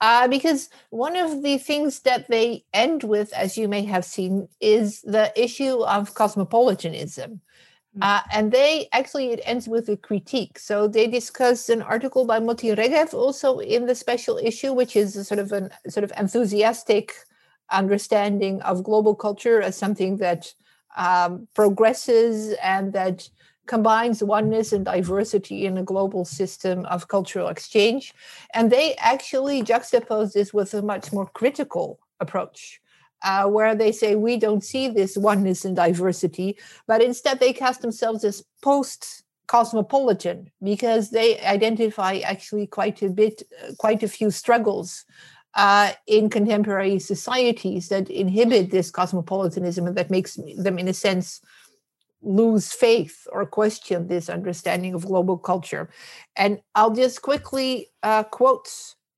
[0.00, 4.48] Uh, because one of the things that they end with, as you may have seen,
[4.60, 7.40] is the issue of cosmopolitanism.
[7.94, 8.02] Hmm.
[8.02, 10.58] Uh, and they actually, it ends with a critique.
[10.58, 15.16] So they discuss an article by Moti Regev also in the special issue, which is
[15.16, 17.12] a sort of an sort of enthusiastic
[17.70, 20.52] understanding of global culture as something that
[20.96, 23.28] um, progresses and that
[23.70, 28.12] combines oneness and diversity in a global system of cultural exchange.
[28.52, 32.80] And they actually juxtapose this with a much more critical approach.
[33.22, 36.56] Uh, where they say we don't see this oneness and diversity,
[36.86, 43.42] but instead they cast themselves as post cosmopolitan because they identify actually quite a bit,
[43.42, 45.04] uh, quite a few struggles
[45.54, 51.42] uh, in contemporary societies that inhibit this cosmopolitanism and that makes them, in a sense,
[52.22, 55.88] lose faith or question this understanding of global culture.
[56.36, 58.68] And I'll just quickly uh, quote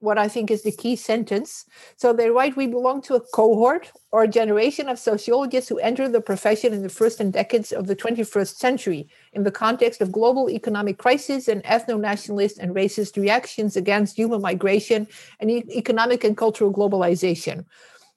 [0.03, 1.65] what I think is the key sentence.
[1.97, 6.13] So they write We belong to a cohort or a generation of sociologists who entered
[6.13, 10.11] the profession in the first and decades of the 21st century in the context of
[10.11, 15.07] global economic crisis and ethno nationalist and racist reactions against human migration
[15.39, 17.65] and e- economic and cultural globalization.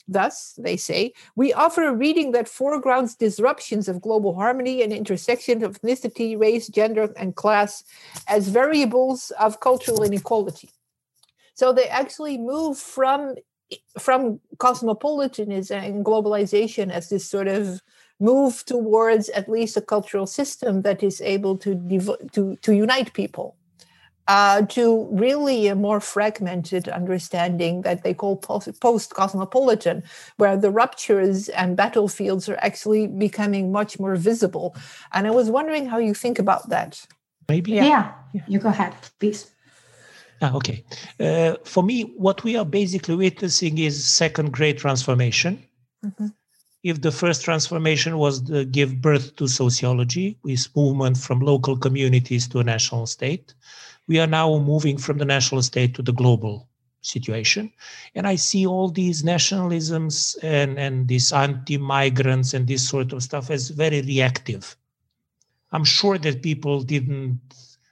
[0.08, 5.64] Thus, they say, we offer a reading that foregrounds disruptions of global harmony and intersections
[5.64, 7.84] of ethnicity, race, gender, and class
[8.28, 10.70] as variables of cultural inequality.
[11.56, 13.36] So they actually move from
[14.00, 17.82] from cosmopolitanism and globalization as this sort of
[18.20, 21.76] move towards at least a cultural system that is able to
[22.32, 23.56] to to unite people
[24.28, 30.04] uh, to really a more fragmented understanding that they call post cosmopolitan,
[30.38, 34.76] where the ruptures and battlefields are actually becoming much more visible.
[35.14, 37.06] And I was wondering how you think about that.
[37.48, 37.74] Maybe.
[37.74, 38.42] Yeah, yeah.
[38.48, 39.52] you go ahead, please.
[40.42, 40.84] Ah, okay.
[41.20, 45.64] Uh, for me, what we are basically witnessing is second great transformation.
[46.04, 46.28] Mm-hmm.
[46.84, 52.48] If the first transformation was to give birth to sociology, with movement from local communities
[52.50, 53.56] to a national state,
[54.08, 56.68] we are now moving from the national state to the global
[57.02, 57.72] situation.
[58.16, 63.50] And I see all these nationalisms and, and these anti-migrants and this sort of stuff
[63.50, 64.76] as very reactive.
[65.72, 67.40] I'm sure that people didn't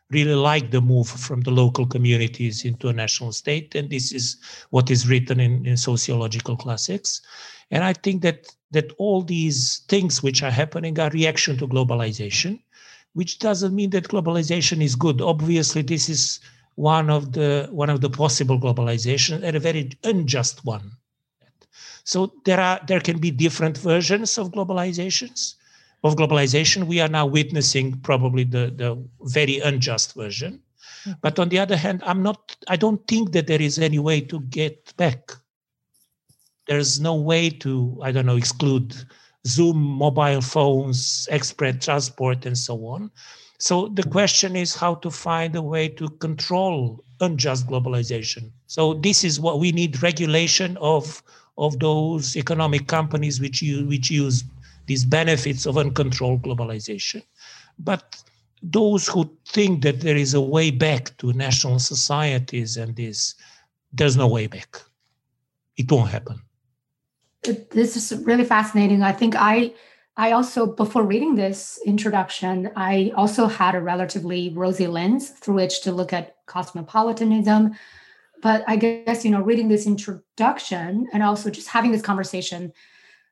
[0.09, 3.75] really like the move from the local communities into a national state.
[3.75, 4.37] And this is
[4.69, 7.21] what is written in, in sociological classics.
[7.71, 12.59] And I think that that all these things which are happening are reaction to globalization
[13.13, 15.21] which doesn't mean that globalization is good.
[15.21, 16.39] Obviously, this is
[16.75, 20.91] one of the one of the possible globalization and a very unjust one.
[22.03, 25.55] So there are there can be different versions of globalizations
[26.03, 26.85] of globalization.
[26.85, 30.61] We are now witnessing probably the, the very unjust version.
[31.05, 31.11] Mm-hmm.
[31.21, 34.21] But on the other hand, I'm not I don't think that there is any way
[34.21, 35.31] to get back.
[36.67, 38.95] There's no way to, I don't know, exclude
[39.45, 43.11] Zoom, mobile phones, express transport, and so on.
[43.57, 48.51] So the question is how to find a way to control unjust globalization.
[48.67, 51.23] So this is what we need regulation of
[51.57, 54.43] of those economic companies which use, which use
[54.87, 57.23] these benefits of uncontrolled globalization.
[57.79, 58.23] But
[58.61, 63.35] those who think that there is a way back to national societies and this,
[63.93, 64.77] there's no way back.
[65.77, 66.41] It won't happen
[67.43, 69.03] this is really fascinating.
[69.03, 69.73] I think I
[70.15, 75.81] I also before reading this introduction, I also had a relatively rosy lens through which
[75.81, 77.75] to look at cosmopolitanism.
[78.41, 82.73] But I guess you know, reading this introduction and also just having this conversation,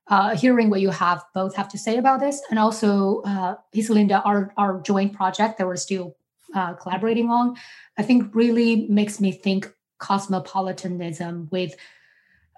[0.07, 4.21] uh, hearing what you have both have to say about this, and also uh, Iselinda,
[4.25, 6.15] our our joint project that we're still
[6.55, 7.55] uh, collaborating on,
[7.97, 11.75] I think really makes me think cosmopolitanism with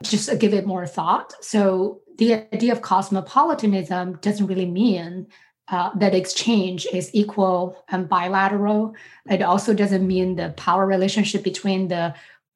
[0.04, 1.34] just give it more thought.
[1.42, 5.28] So the idea of cosmopolitanism doesn't really mean
[5.70, 8.94] uh, that exchange is equal and bilateral.
[9.30, 12.14] It also doesn't mean the power relationship between the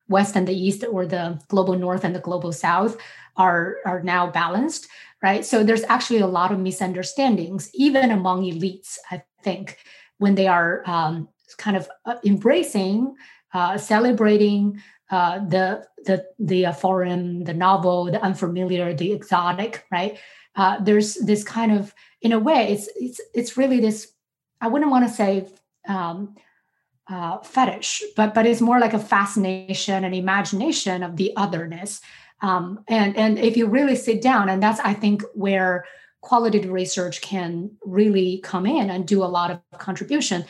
[0.10, 2.98] West and the East or the global North and the global South
[3.36, 4.88] are, are now balanced,
[5.22, 5.46] right?
[5.46, 9.78] So there's actually a lot of misunderstandings, even among elites, I think,
[10.18, 13.16] when they are um, kind of uh, embracing,
[13.54, 20.18] uh, celebrating uh, the the the uh, foreign, the novel, the unfamiliar, the exotic, right?
[20.56, 24.12] Uh, there's this kind of, in a way, it's it's it's really this.
[24.60, 25.48] I wouldn't want to say
[25.88, 26.36] um,
[27.10, 32.02] uh, fetish, but but it's more like a fascination and imagination of the otherness.
[32.42, 35.86] Um, and and if you really sit down, and that's I think where
[36.22, 40.44] qualitative research can really come in and do a lot of contribution,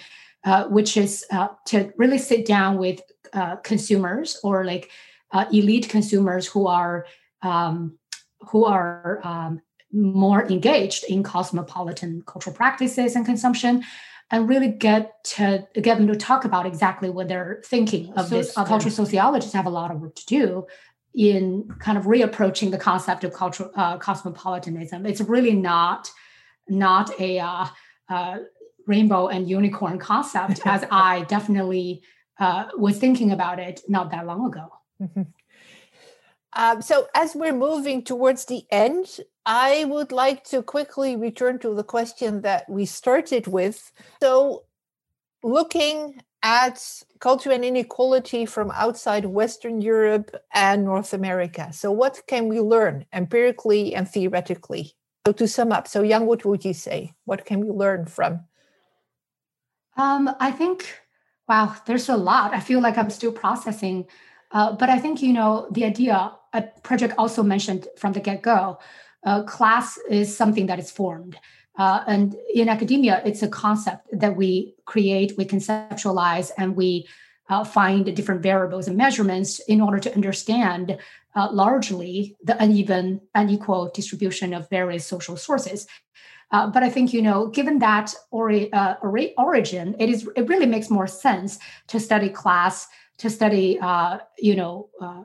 [0.45, 3.01] uh, which is uh, to really sit down with
[3.33, 4.89] uh, consumers or like
[5.31, 7.05] uh, elite consumers who are
[7.41, 7.97] um,
[8.41, 9.61] who are um,
[9.91, 13.83] more engaged in cosmopolitan cultural practices and consumption
[14.29, 18.35] and really get to get them to talk about exactly what they're thinking of so,
[18.35, 20.67] this cultural sociologists have a lot of work to do
[21.15, 25.05] in kind of reapproaching the concept of cultural uh, cosmopolitanism.
[25.05, 26.11] It's really not
[26.69, 27.65] not a uh,
[28.09, 28.37] uh,
[28.85, 32.01] rainbow and unicorn concept as i definitely
[32.39, 34.71] uh, was thinking about it not that long ago.
[35.01, 35.23] Mm-hmm.
[36.53, 41.75] Uh, so, as we're moving towards the end, I would like to quickly return to
[41.75, 43.91] the question that we started with.
[44.21, 44.63] So,
[45.43, 46.81] looking at
[47.19, 51.71] culture and inequality from outside Western Europe and North America.
[51.73, 54.93] So, what can we learn empirically and theoretically?
[55.27, 57.13] So, to sum up, so Yang, what would you say?
[57.25, 58.45] What can we learn from?
[59.95, 60.85] Um, I think
[61.47, 62.53] Wow, there's a lot.
[62.53, 64.05] I feel like I'm still processing.
[64.51, 68.41] Uh, but I think, you know, the idea, a project also mentioned from the get
[68.41, 68.79] go,
[69.25, 71.37] uh, class is something that is formed.
[71.77, 77.07] Uh, and in academia, it's a concept that we create, we conceptualize, and we
[77.49, 80.97] uh, find different variables and measurements in order to understand
[81.35, 85.87] uh, largely the uneven, unequal distribution of various social sources.
[86.51, 88.95] Uh, but I think you know, given that ori- uh,
[89.37, 92.87] origin, it is it really makes more sense to study class,
[93.17, 95.23] to study uh, you know uh,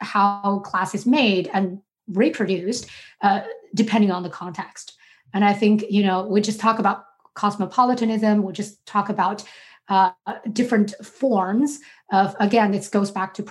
[0.00, 2.88] how class is made and reproduced,
[3.20, 3.42] uh,
[3.74, 4.96] depending on the context.
[5.34, 7.04] And I think you know we just talk about
[7.34, 9.44] cosmopolitanism, we just talk about
[9.88, 10.12] uh,
[10.52, 11.80] different forms
[12.12, 13.42] of, again, this goes back to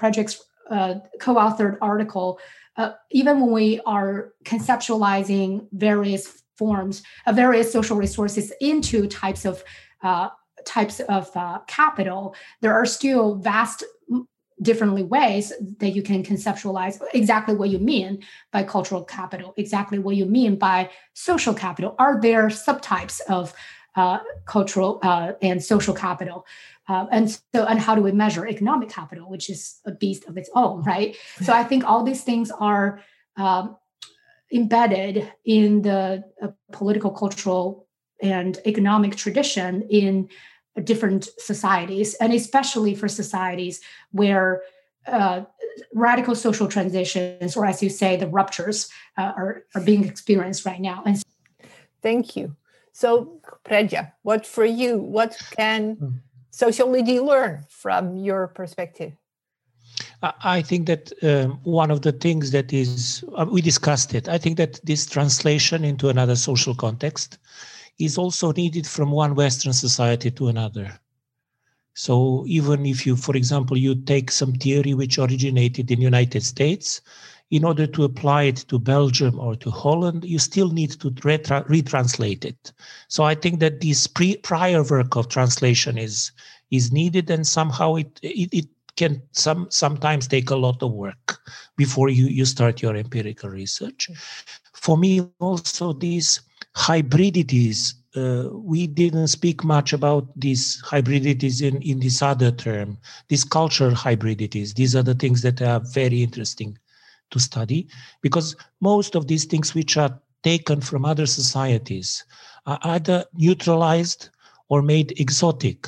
[0.72, 2.40] uh, co authored article.
[3.12, 9.64] Even when we are conceptualizing various forms of various social resources into types of
[10.04, 10.30] uh,
[10.78, 13.84] types of uh, capital, there are still vast
[14.62, 18.12] differently ways that you can conceptualize exactly what you mean
[18.52, 21.96] by cultural capital, exactly what you mean by social capital.
[21.98, 23.54] Are there subtypes of
[23.96, 26.46] uh, cultural uh, and social capital?
[26.88, 30.38] Uh, and so, and how do we measure economic capital, which is a beast of
[30.38, 31.16] its own, right?
[31.42, 33.02] So, I think all these things are
[33.38, 33.78] um,
[34.54, 37.88] embedded in the uh, political, cultural,
[38.22, 40.30] and economic tradition in
[40.84, 43.82] different societies, and especially for societies
[44.12, 44.62] where
[45.08, 45.42] uh,
[45.94, 50.80] radical social transitions, or as you say, the ruptures, uh, are, are being experienced right
[50.80, 51.04] now.
[51.06, 51.22] And
[52.02, 52.56] thank you.
[52.94, 54.98] So, Peja, what for you?
[54.98, 56.10] What can hmm.
[56.52, 59.14] sociology learn from your perspective?
[60.22, 64.30] I think that um, one of the things that is, uh, we discussed it.
[64.30, 67.40] I think that this translation into another social context
[67.98, 71.00] is also needed from one Western society to another.
[71.94, 76.44] So even if you, for example, you take some theory which originated in the United
[76.44, 77.02] States,
[77.50, 81.68] in order to apply it to Belgium or to Holland, you still need to retra-
[81.68, 82.72] retranslate it.
[83.08, 86.32] So I think that this pre- prior work of translation is
[86.70, 88.68] is needed, and somehow it, it, it
[89.02, 91.40] can some sometimes take a lot of work
[91.76, 94.10] before you you start your empirical research.
[94.74, 96.42] For me, also these
[96.76, 97.96] hybridities.
[98.14, 102.98] Uh, we didn't speak much about these hybridities in, in this other term,
[103.30, 104.74] these cultural hybridities.
[104.74, 106.78] These are the things that are very interesting
[107.32, 107.88] to study
[108.22, 112.26] because most of these things which are taken from other societies
[112.66, 114.30] are either neutralized
[114.68, 115.88] or made exotic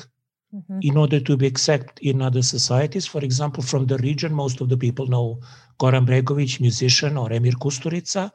[0.54, 0.80] mm-hmm.
[0.82, 3.06] in order to be accepted in other societies.
[3.06, 5.39] For example, from the region, most of the people know
[5.80, 8.32] Goran Bregovic, musician, or Emir Kusturica.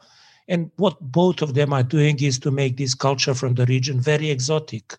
[0.49, 4.01] And what both of them are doing is to make this culture from the region
[4.01, 4.97] very exotic,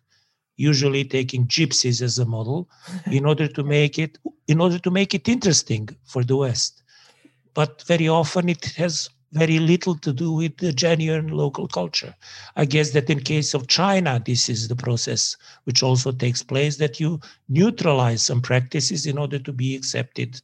[0.57, 2.69] usually taking gypsies as a model
[3.11, 4.17] in order to make it
[4.47, 6.83] in order to make it interesting for the West.
[7.53, 12.15] But very often it has very little to do with the genuine local culture.
[12.55, 16.77] I guess that in case of China, this is the process which also takes place
[16.77, 20.41] that you neutralize some practices in order to be accepted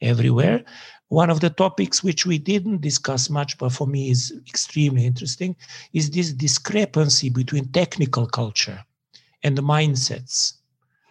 [0.00, 0.64] everywhere.
[1.08, 5.56] One of the topics which we didn't discuss much, but for me is extremely interesting,
[5.92, 8.84] is this discrepancy between technical culture
[9.42, 10.54] and the mindsets.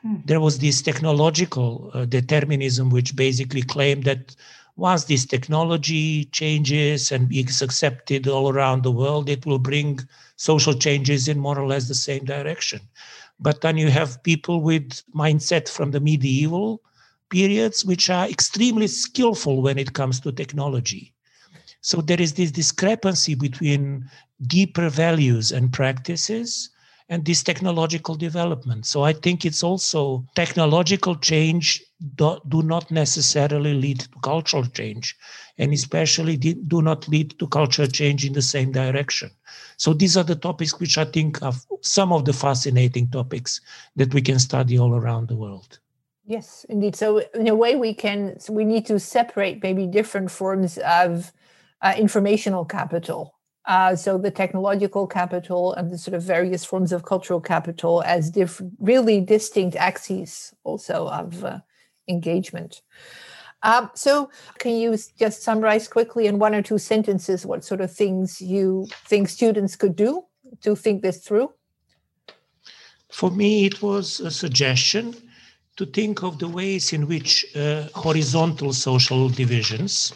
[0.02, 0.16] Hmm.
[0.24, 4.36] There was this technological uh, determinism, which basically claimed that
[4.80, 10.00] once this technology changes and is accepted all around the world, it will bring
[10.38, 12.80] social changes in more or less the same direction.
[13.40, 16.82] But then you have people with mindset from the medieval
[17.30, 21.14] periods which are extremely skillful when it comes to technology.
[21.82, 24.10] So there is this discrepancy between
[24.48, 26.70] deeper values and practices
[27.10, 28.86] and this technological development.
[28.86, 31.84] So I think it's also technological change
[32.16, 35.18] do, do not necessarily lead to cultural change,
[35.58, 39.32] and especially do not lead to cultural change in the same direction.
[39.78, 43.60] So these are the topics which I think are some of the fascinating topics
[43.96, 45.80] that we can study all around the world.
[46.26, 46.96] Yes, indeed.
[46.96, 51.34] So in a way, we can so we need to separate maybe different forms of
[51.82, 53.39] uh, informational capital.
[53.66, 58.32] Uh, so the technological capital and the sort of various forms of cultural capital as
[58.32, 61.60] different, really distinct axes also of uh,
[62.08, 62.82] engagement.
[63.62, 67.92] Um, so can you just summarize quickly in one or two sentences what sort of
[67.92, 70.24] things you think students could do
[70.62, 71.52] to think this through?
[73.12, 75.16] For me, it was a suggestion
[75.76, 80.14] to think of the ways in which uh, horizontal social divisions,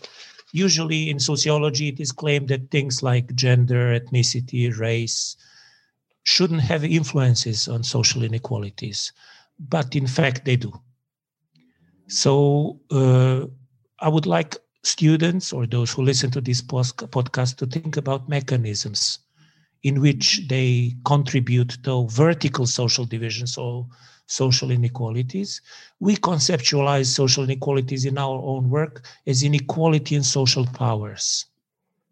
[0.54, 5.36] usually in sociology, it is claimed that things like gender, ethnicity, race,
[6.24, 9.12] shouldn't have influences on social inequalities,
[9.60, 10.72] but in fact they do.
[12.08, 13.48] So uh,
[14.00, 19.20] I would like students or those who listen to this podcast to think about mechanisms
[19.82, 23.90] in which they contribute to vertical social division, so
[24.34, 25.62] social inequalities.
[26.00, 31.46] We conceptualize social inequalities in our own work as inequality in social powers,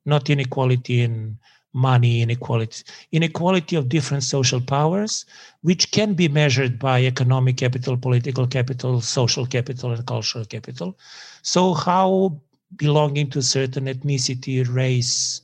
[0.06, 1.38] not inequality in
[1.74, 5.26] money inequality, inequality of different social powers,
[5.62, 10.98] which can be measured by economic capital, political capital, social capital, and cultural capital.
[11.44, 12.42] So, how
[12.76, 15.42] belonging to certain ethnicity, race,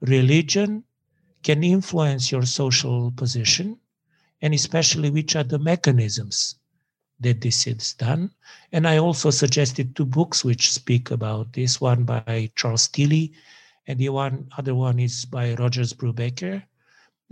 [0.00, 0.84] religion
[1.42, 3.78] can influence your social position
[4.42, 6.56] and especially which are the mechanisms
[7.20, 8.30] that this is done.
[8.72, 13.32] And I also suggested two books which speak about this one by Charles Tilly,
[13.86, 16.62] and the one other one is by Rogers Brubaker.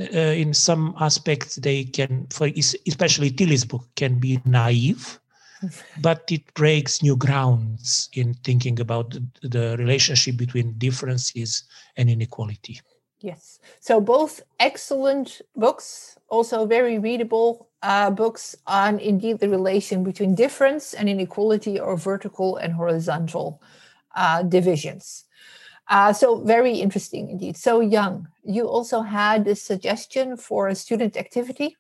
[0.00, 2.48] Uh, in some aspects, they can, for
[2.86, 5.20] especially Tilly's book, can be naive,
[6.00, 11.64] but it breaks new grounds in thinking about the relationship between differences
[11.96, 12.80] and inequality.
[13.20, 13.60] Yes.
[13.80, 20.94] So both excellent books, also very readable uh, books on indeed the relation between difference
[20.94, 23.62] and inequality or vertical and horizontal
[24.16, 25.24] uh, divisions.
[25.88, 27.56] Uh, so very interesting indeed.
[27.56, 31.76] So Yang, you also had a suggestion for a student activity.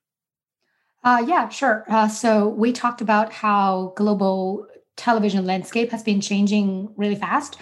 [1.02, 1.84] Uh, yeah, sure.
[1.88, 7.56] Uh, so we talked about how global television landscape has been changing really fast,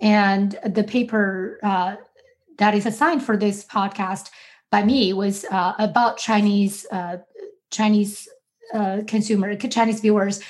[0.00, 1.96] and the paper uh,
[2.58, 4.30] that is assigned for this podcast
[4.70, 7.18] by me was uh, about Chinese uh,
[7.70, 8.28] Chinese
[8.74, 10.40] uh, consumer Chinese viewers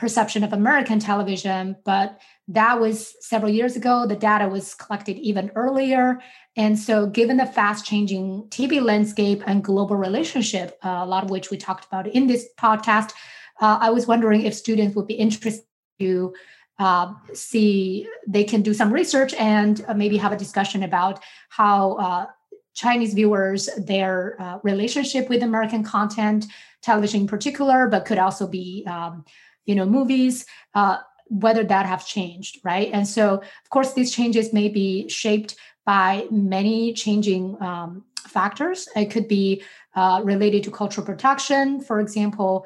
[0.00, 2.18] perception of American television, but
[2.48, 4.06] that was several years ago.
[4.06, 6.20] The data was collected even earlier.
[6.56, 11.30] And so, given the fast changing TV landscape and global relationship, uh, a lot of
[11.30, 13.12] which we talked about in this podcast,
[13.60, 15.64] uh, I was wondering if students would be interested
[16.00, 16.32] to
[16.80, 21.92] uh, see they can do some research and uh, maybe have a discussion about how
[21.92, 22.26] uh,
[22.74, 26.46] Chinese viewers, their uh, relationship with American content,
[26.80, 29.24] television in particular, but could also be, um,
[29.66, 30.96] you know, movies, uh,
[31.26, 32.88] whether that have changed, right?
[32.94, 38.88] And so, of course, these changes may be shaped by many changing um, factors.
[38.96, 39.62] It could be
[39.94, 42.64] uh, related to cultural protection, For example,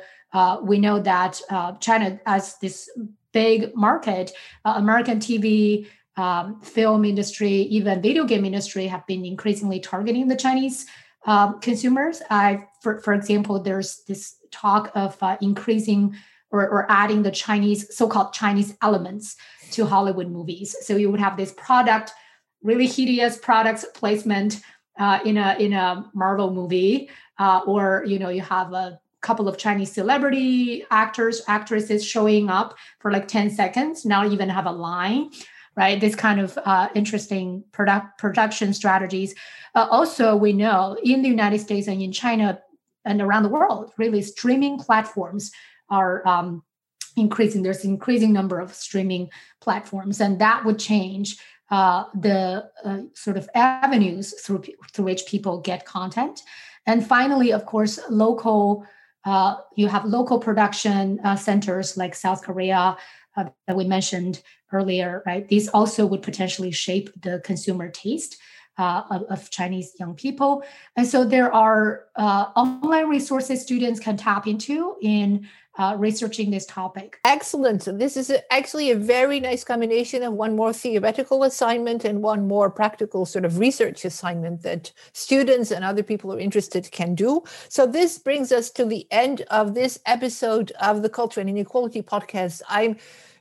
[0.63, 1.41] we know that
[1.81, 2.89] China, as this
[3.35, 4.33] big market.
[4.65, 5.87] Uh, American TV,
[6.17, 10.87] um, film industry, even video game industry have been increasingly targeting the Chinese
[11.27, 12.23] um, consumers.
[12.31, 16.17] I, for, for example, there's this talk of uh, increasing
[16.51, 19.37] or, or adding the Chinese, so-called Chinese elements
[19.73, 20.77] to Hollywood movies.
[20.83, 22.13] So you would have this product,
[22.63, 24.61] really hideous products placement
[24.99, 29.49] uh, in a in a Marvel movie, uh, or you know you have a couple
[29.49, 34.71] of Chinese celebrity actors, actresses showing up for like 10 seconds, not even have a
[34.71, 35.31] line,
[35.77, 36.01] right?
[36.01, 39.35] This kind of uh, interesting product production strategies.
[39.75, 42.61] Uh, also, we know in the United States and in China
[43.05, 45.51] and around the world, really streaming platforms
[45.89, 46.63] are um,
[47.17, 47.63] increasing.
[47.63, 49.31] There's increasing number of streaming
[49.61, 51.39] platforms, and that would change
[51.71, 56.43] uh, the uh, sort of avenues through through which people get content.
[56.87, 58.87] And finally, of course, local
[59.25, 62.97] uh, you have local production uh, centers like South Korea
[63.37, 64.43] uh, that we mentioned
[64.73, 65.49] earlier, right?
[65.49, 68.37] These also would potentially shape the consumer taste
[68.79, 70.63] uh, of, Chinese young people.
[70.97, 76.67] And so there are uh, online resources students can tap into in uh, researching this
[76.67, 77.19] topic.
[77.25, 77.83] Excellent.
[77.83, 82.47] So this is actually a very nice combination of one more theoretical assignment and one
[82.47, 87.15] more practical sort of research assignment that students and other people who are interested can
[87.15, 87.43] do.
[87.69, 92.03] So this brings us to the end of this episode of the Culture and Inequality
[92.03, 92.63] podcast.
[92.69, 92.97] I'm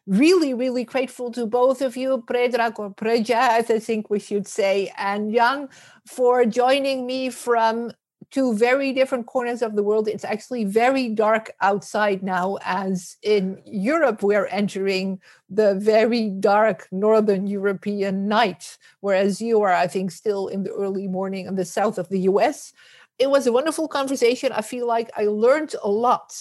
[0.06, 4.48] really, really grateful to both of you, Predrag or Peja, as I think we should
[4.48, 5.70] say, and Yang,
[6.06, 7.92] for joining me from
[8.34, 10.08] two very different corners of the world.
[10.08, 17.46] It's actually very dark outside now, as in Europe, we're entering the very dark Northern
[17.46, 22.00] European night, whereas you are, I think, still in the early morning in the south
[22.00, 22.74] of the US.
[23.20, 24.52] It was a wonderful conversation.
[24.52, 26.34] I feel like I learned a lot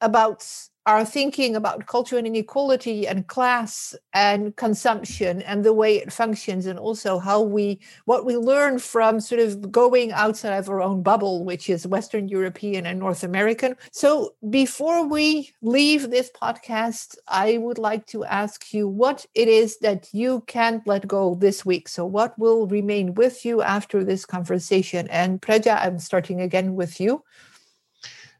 [0.00, 0.46] about
[0.86, 6.64] are thinking about culture and inequality and class and consumption and the way it functions
[6.64, 11.02] and also how we what we learn from sort of going outside of our own
[11.02, 13.76] bubble which is western european and north american.
[13.90, 19.78] So before we leave this podcast i would like to ask you what it is
[19.78, 21.88] that you can't let go this week.
[21.88, 25.08] So what will remain with you after this conversation?
[25.08, 27.24] And Peja i'm starting again with you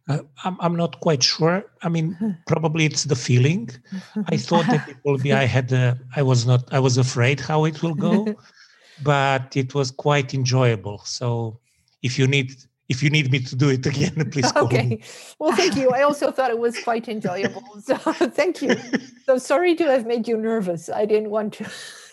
[0.08, 1.64] uh, I'm, I'm not quite sure.
[1.82, 3.70] I mean, probably it's the feeling.
[4.28, 5.32] I thought that it will be.
[5.32, 5.72] I had.
[5.72, 6.72] A, I was not.
[6.72, 8.34] I was afraid how it will go,
[9.02, 11.00] but it was quite enjoyable.
[11.04, 11.58] So,
[12.02, 12.52] if you need
[12.88, 14.86] if you need me to do it again, please call okay.
[14.86, 15.02] me.
[15.40, 15.90] Well, thank you.
[15.90, 17.62] I also thought it was quite enjoyable.
[17.82, 18.76] So thank you.
[19.24, 20.88] So sorry to have made you nervous.
[20.88, 21.68] I didn't want to.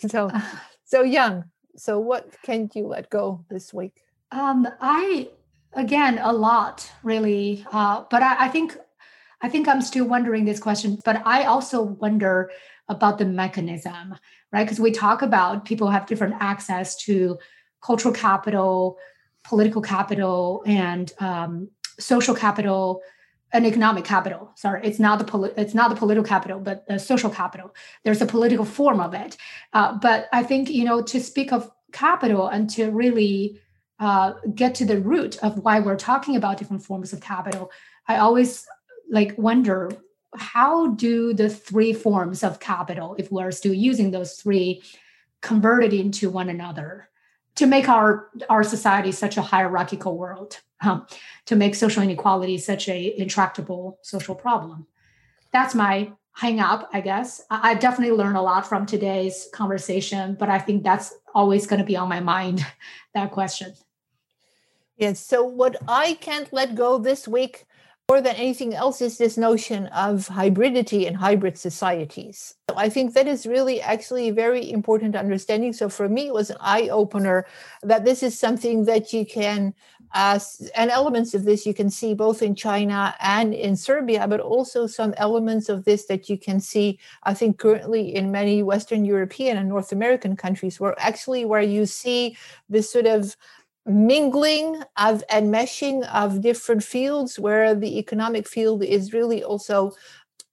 [0.07, 0.31] So
[0.83, 1.43] so Yang.
[1.75, 4.03] So what can you let go this week?
[4.31, 5.29] Um, I
[5.75, 8.77] again a lot really uh, but I, I, think
[9.41, 12.51] i think i'm still wondering this question but i also wonder
[12.89, 14.15] about the mechanism
[14.51, 17.37] right because we talk about people have different access to
[17.81, 18.97] cultural capital
[19.43, 21.69] political capital and um,
[21.99, 23.01] social capital
[23.53, 24.51] an economic capital.
[24.55, 27.73] Sorry, it's not the poli- it's not the political capital, but the social capital.
[28.03, 29.37] There's a political form of it.
[29.73, 33.61] Uh, but I think you know to speak of capital and to really
[34.03, 37.71] uh, get to the root of why we're talking about different forms of capital,
[38.05, 38.67] I always
[39.09, 39.89] like wonder
[40.35, 44.83] how do the three forms of capital, if we're still using those three,
[45.41, 47.07] converted into one another
[47.55, 51.07] to make our our society such a hierarchical world um,
[51.45, 54.85] to make social inequality such a intractable social problem?
[55.53, 57.41] That's my hang up i guess.
[57.49, 61.79] I, I definitely learned a lot from today's conversation but i think that's always going
[61.79, 62.65] to be on my mind
[63.13, 63.73] that question
[64.97, 67.65] yes so what i can't let go this week
[68.09, 72.55] more than anything else is this notion of hybridity and hybrid societies.
[72.69, 75.71] So I think that is really actually very important understanding.
[75.71, 77.45] So for me, it was an eye opener
[77.81, 79.73] that this is something that you can,
[80.13, 80.37] uh,
[80.75, 84.85] and elements of this you can see both in China and in Serbia, but also
[84.85, 89.55] some elements of this that you can see, I think, currently in many Western European
[89.55, 92.35] and North American countries, where actually where you see
[92.69, 93.37] this sort of
[93.85, 99.91] mingling of and meshing of different fields where the economic field is really also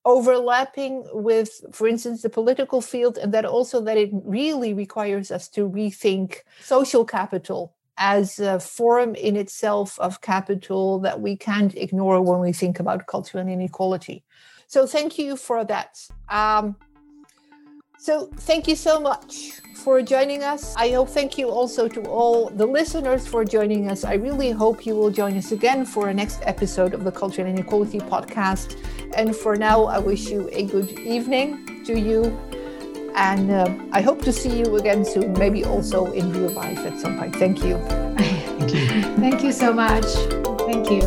[0.04, 5.46] overlapping with for instance the political field and that also that it really requires us
[5.46, 12.20] to rethink social capital as a form in itself of capital that we can't ignore
[12.22, 14.24] when we think about cultural inequality.
[14.66, 16.00] So thank you for that.
[16.30, 16.76] Um,
[18.02, 20.74] so, thank you so much for joining us.
[20.74, 24.04] I hope thank you also to all the listeners for joining us.
[24.04, 27.44] I really hope you will join us again for a next episode of the Culture
[27.44, 28.78] and Inequality podcast.
[29.14, 32.24] And for now, I wish you a good evening to you.
[33.14, 36.98] And uh, I hope to see you again soon, maybe also in real life at
[36.98, 37.36] some point.
[37.36, 37.76] Thank you.
[38.16, 39.02] thank you.
[39.20, 40.06] Thank you so much.
[40.64, 41.02] Thank you.